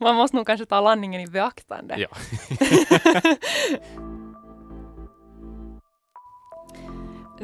man 0.00 0.14
måste 0.16 0.36
nog 0.36 0.46
kanske 0.46 0.66
ta 0.66 0.80
landningen 0.80 1.20
i 1.20 1.26
beaktande. 1.26 1.94
Ja. 1.98 2.08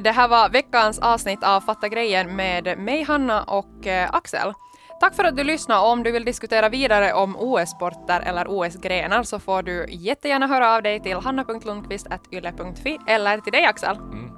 Det 0.02 0.10
här 0.10 0.28
var 0.28 0.48
veckans 0.48 0.98
avsnitt 0.98 1.44
av 1.44 1.60
Fatta 1.60 1.88
grejen 1.88 2.36
med 2.36 2.78
mig, 2.78 3.02
Hanna 3.02 3.42
och 3.42 3.86
eh, 3.86 4.10
Axel. 4.12 4.52
Tack 5.00 5.14
för 5.14 5.24
att 5.24 5.36
du 5.36 5.44
lyssnade. 5.44 5.80
Om 5.80 6.02
du 6.02 6.12
vill 6.12 6.24
diskutera 6.24 6.68
vidare 6.68 7.12
om 7.12 7.36
OS-sporter 7.36 8.20
eller 8.20 8.46
OS-grenar 8.48 9.22
så 9.22 9.38
får 9.38 9.62
du 9.62 9.86
jättegärna 9.90 10.46
höra 10.46 10.74
av 10.74 10.82
dig 10.82 11.00
till 11.02 11.16
hanna.lundqvist.yle.fi 11.16 12.98
eller 13.06 13.38
till 13.38 13.52
dig 13.52 13.64
Axel. 13.66 13.96
Mm 13.96 14.30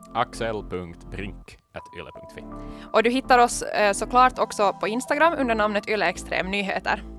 yle.fi. 1.97 2.45
Och 2.93 3.03
du 3.03 3.11
hittar 3.11 3.39
oss 3.39 3.63
eh, 3.63 3.93
såklart 3.93 4.39
också 4.39 4.73
på 4.73 4.89
Instagram 4.89 5.35
under 5.39 5.55
namnet 5.55 5.89
Yle 5.89 6.15
Nyheter. 6.51 7.18